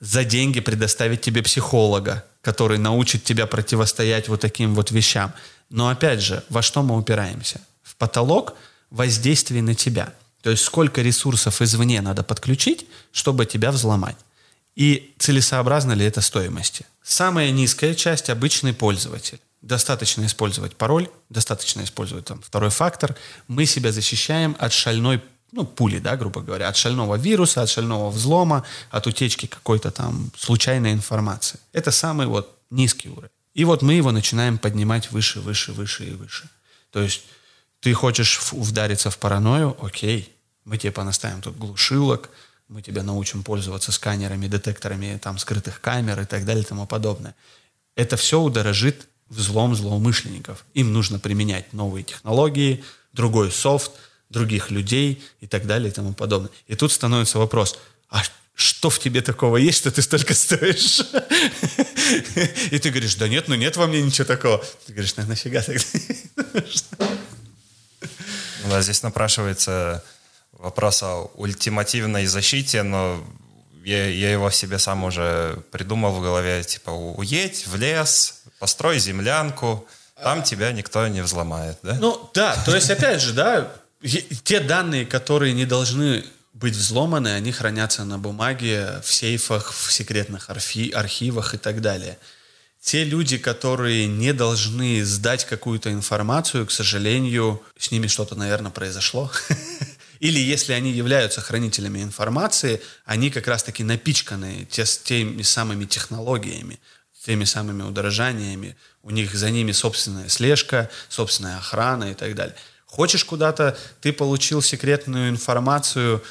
[0.00, 5.34] за деньги предоставить тебе психолога, который научит тебя противостоять вот таким вот вещам.
[5.68, 7.60] Но опять же, во что мы упираемся?
[7.82, 8.54] В потолок
[8.90, 10.14] воздействия на тебя.
[10.46, 14.16] То есть сколько ресурсов извне надо подключить, чтобы тебя взломать.
[14.76, 16.86] И целесообразно ли это стоимости?
[17.02, 19.40] Самая низкая часть– обычный пользователь.
[19.60, 23.16] Достаточно использовать пароль, достаточно использовать там, второй фактор.
[23.48, 25.20] Мы себя защищаем от шальной
[25.50, 28.62] ну, пули, да, грубо говоря, от шального вируса, от шального взлома,
[28.92, 31.58] от утечки какой-то там случайной информации.
[31.72, 33.30] Это самый вот низкий уровень.
[33.54, 36.48] И вот мы его начинаем поднимать выше, выше, выше и выше.
[36.92, 37.24] То есть
[37.80, 40.35] ты хочешь вдариться в паранойю, окей,
[40.66, 42.28] мы тебе понаставим тут глушилок,
[42.68, 47.34] мы тебя научим пользоваться сканерами, детекторами там, скрытых камер и так далее и тому подобное.
[47.94, 50.66] Это все удорожит взлом злоумышленников.
[50.74, 53.92] Им нужно применять новые технологии, другой софт,
[54.28, 56.50] других людей и так далее и тому подобное.
[56.66, 57.78] И тут становится вопрос,
[58.10, 58.22] а
[58.54, 61.00] что в тебе такого есть, что ты столько стоишь?
[62.70, 64.64] И ты говоришь, да нет, ну нет во мне ничего такого.
[64.86, 65.84] Ты говоришь, ну нафига тогда?
[68.64, 70.02] Ну да, здесь напрашивается
[70.58, 73.22] вопрос о ультимативной защите, но
[73.84, 79.86] я, я его себе сам уже придумал в голове, типа, уедь в лес, построй землянку,
[80.22, 81.94] там тебя никто не взломает, да?
[82.00, 83.70] Ну, да, то есть, опять же, да,
[84.44, 90.48] те данные, которые не должны быть взломаны, они хранятся на бумаге, в сейфах, в секретных
[90.48, 92.18] архи архивах и так далее.
[92.80, 99.30] Те люди, которые не должны сдать какую-то информацию, к сожалению, с ними что-то, наверное, произошло.
[100.20, 106.78] Или если они являются хранителями информации, они как раз-таки напичканы те, теми самыми технологиями,
[107.24, 108.76] теми самыми удорожаниями.
[109.02, 112.56] У них за ними собственная слежка, собственная охрана и так далее.
[112.86, 116.22] Хочешь куда-то, ты получил секретную информацию,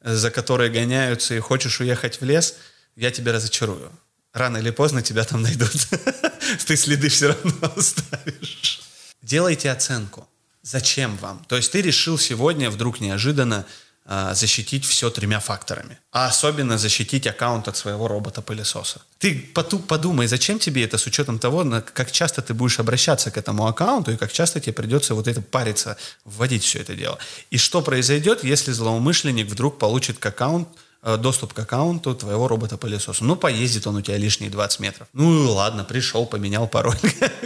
[0.00, 2.56] э, за которой гоняются, и хочешь уехать в лес,
[2.94, 3.90] я тебя разочарую.
[4.32, 5.70] Рано или поздно тебя там найдут.
[6.66, 8.82] Ты следы все равно оставишь.
[9.22, 10.28] Делайте оценку.
[10.64, 11.44] Зачем вам?
[11.46, 13.66] То есть ты решил сегодня вдруг неожиданно
[14.06, 15.98] э, защитить все тремя факторами.
[16.10, 19.02] А особенно защитить аккаунт от своего робота-пылесоса.
[19.18, 23.66] Ты подумай, зачем тебе это с учетом того, как часто ты будешь обращаться к этому
[23.66, 27.18] аккаунту и как часто тебе придется вот это париться, вводить все это дело.
[27.50, 30.68] И что произойдет, если злоумышленник вдруг получит к аккаунт
[31.02, 33.22] э, доступ к аккаунту твоего робота-пылесоса.
[33.22, 35.08] Ну, поездит он у тебя лишние 20 метров.
[35.12, 36.96] Ну, ладно, пришел, поменял пароль.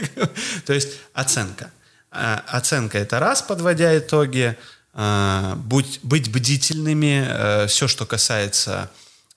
[0.67, 1.73] То есть оценка.
[2.11, 4.57] Э, оценка это раз, подводя итоги,
[4.95, 8.91] э, будь, быть бдительными, э, все, что касается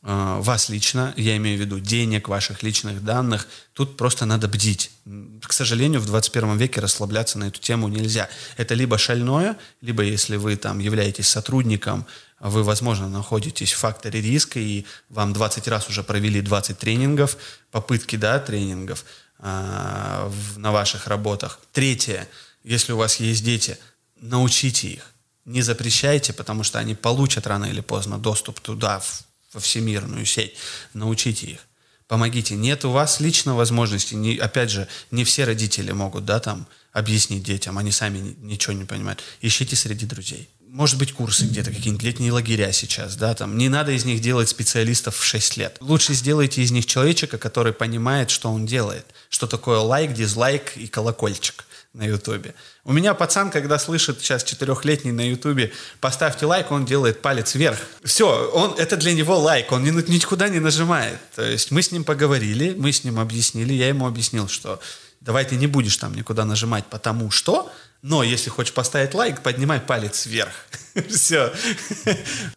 [0.03, 4.89] вас лично, я имею в виду денег, ваших личных данных, тут просто надо бдить.
[5.43, 8.27] К сожалению, в 21 веке расслабляться на эту тему нельзя.
[8.57, 12.07] Это либо шальное, либо если вы там являетесь сотрудником,
[12.39, 17.37] вы, возможно, находитесь в факторе риска, и вам 20 раз уже провели 20 тренингов,
[17.69, 19.05] попытки, да, тренингов
[19.37, 21.59] э, в, на ваших работах.
[21.73, 22.27] Третье–
[22.63, 23.77] если у вас есть дети,
[24.15, 25.13] научите их.
[25.45, 29.01] Не запрещайте, потому что они получат рано или поздно доступ туда,
[29.53, 30.55] во всемирную сеть.
[30.93, 31.59] Научите их.
[32.07, 32.55] Помогите.
[32.55, 37.43] Нет у вас лично возможности, не, опять же, не все родители могут, да, там, объяснить
[37.43, 39.23] детям, они сами ничего не понимают.
[39.41, 40.49] Ищите среди друзей.
[40.67, 43.57] Может быть, курсы где-то, какие-нибудь летние лагеря сейчас, да, там.
[43.57, 45.77] Не надо из них делать специалистов в 6 лет.
[45.79, 49.05] Лучше сделайте из них человечка, который понимает, что он делает.
[49.29, 52.55] Что такое лайк, дизлайк и колокольчик на Ютубе.
[52.85, 57.79] У меня пацан, когда слышит сейчас четырехлетний на Ютубе, поставьте лайк, он делает палец вверх.
[58.03, 61.19] Все, он, это для него лайк, он ни, никуда не нажимает.
[61.35, 64.79] То есть мы с ним поговорили, мы с ним объяснили, я ему объяснил, что
[65.19, 69.81] давай ты не будешь там никуда нажимать, потому что, но если хочешь поставить лайк, поднимай
[69.81, 70.53] палец вверх.
[71.09, 71.53] Все.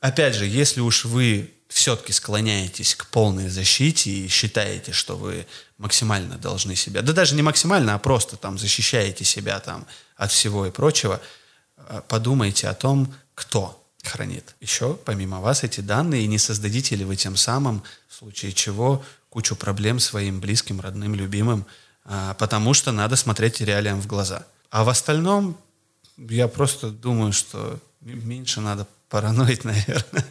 [0.00, 5.46] Опять же, если уж вы все-таки склоняетесь к полной защите и считаете, что вы
[5.78, 9.86] максимально должны себя, да даже не максимально, а просто там защищаете себя там
[10.16, 11.20] от всего и прочего,
[11.76, 17.04] э, подумайте о том, кто хранит еще помимо вас эти данные, и не создадите ли
[17.04, 21.66] вы тем самым, в случае чего, кучу проблем своим близким, родным, любимым,
[22.04, 24.46] э, потому что надо смотреть реалиям в глаза.
[24.70, 25.58] А в остальном
[26.16, 30.24] я просто думаю, что меньше надо параноить, наверное.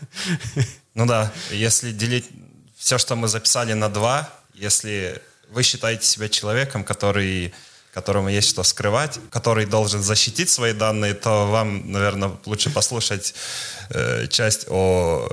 [0.94, 2.30] Ну да, если делить
[2.78, 7.54] все, что мы записали на два, если вы считаете себя человеком, который
[7.94, 13.36] которому есть что скрывать, который должен защитить свои данные, то вам, наверное, лучше послушать
[13.92, 15.30] э, часть о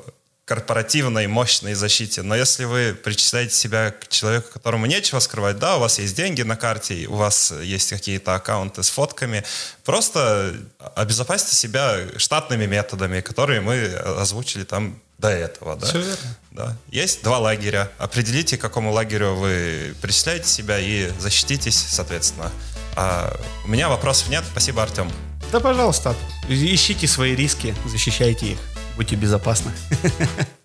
[0.50, 2.22] корпоративной, мощной защите.
[2.22, 6.42] Но если вы причисляете себя к человеку, которому нечего скрывать, да, у вас есть деньги
[6.42, 9.44] на карте, у вас есть какие-то аккаунты с фотками,
[9.84, 10.56] просто
[10.96, 15.76] обезопасьте себя штатными методами, которые мы озвучили там до этого.
[15.76, 15.86] Да?
[15.86, 16.36] Все верно.
[16.50, 16.76] Да.
[16.90, 17.88] Есть два лагеря.
[17.98, 22.50] Определите, к какому лагерю вы причисляете себя и защититесь, соответственно.
[22.96, 24.42] А у меня вопросов нет.
[24.50, 25.12] Спасибо, Артем.
[25.52, 26.16] Да, пожалуйста.
[26.48, 28.58] Ищите свои риски, защищайте их.
[29.00, 29.72] Будьте безопасны.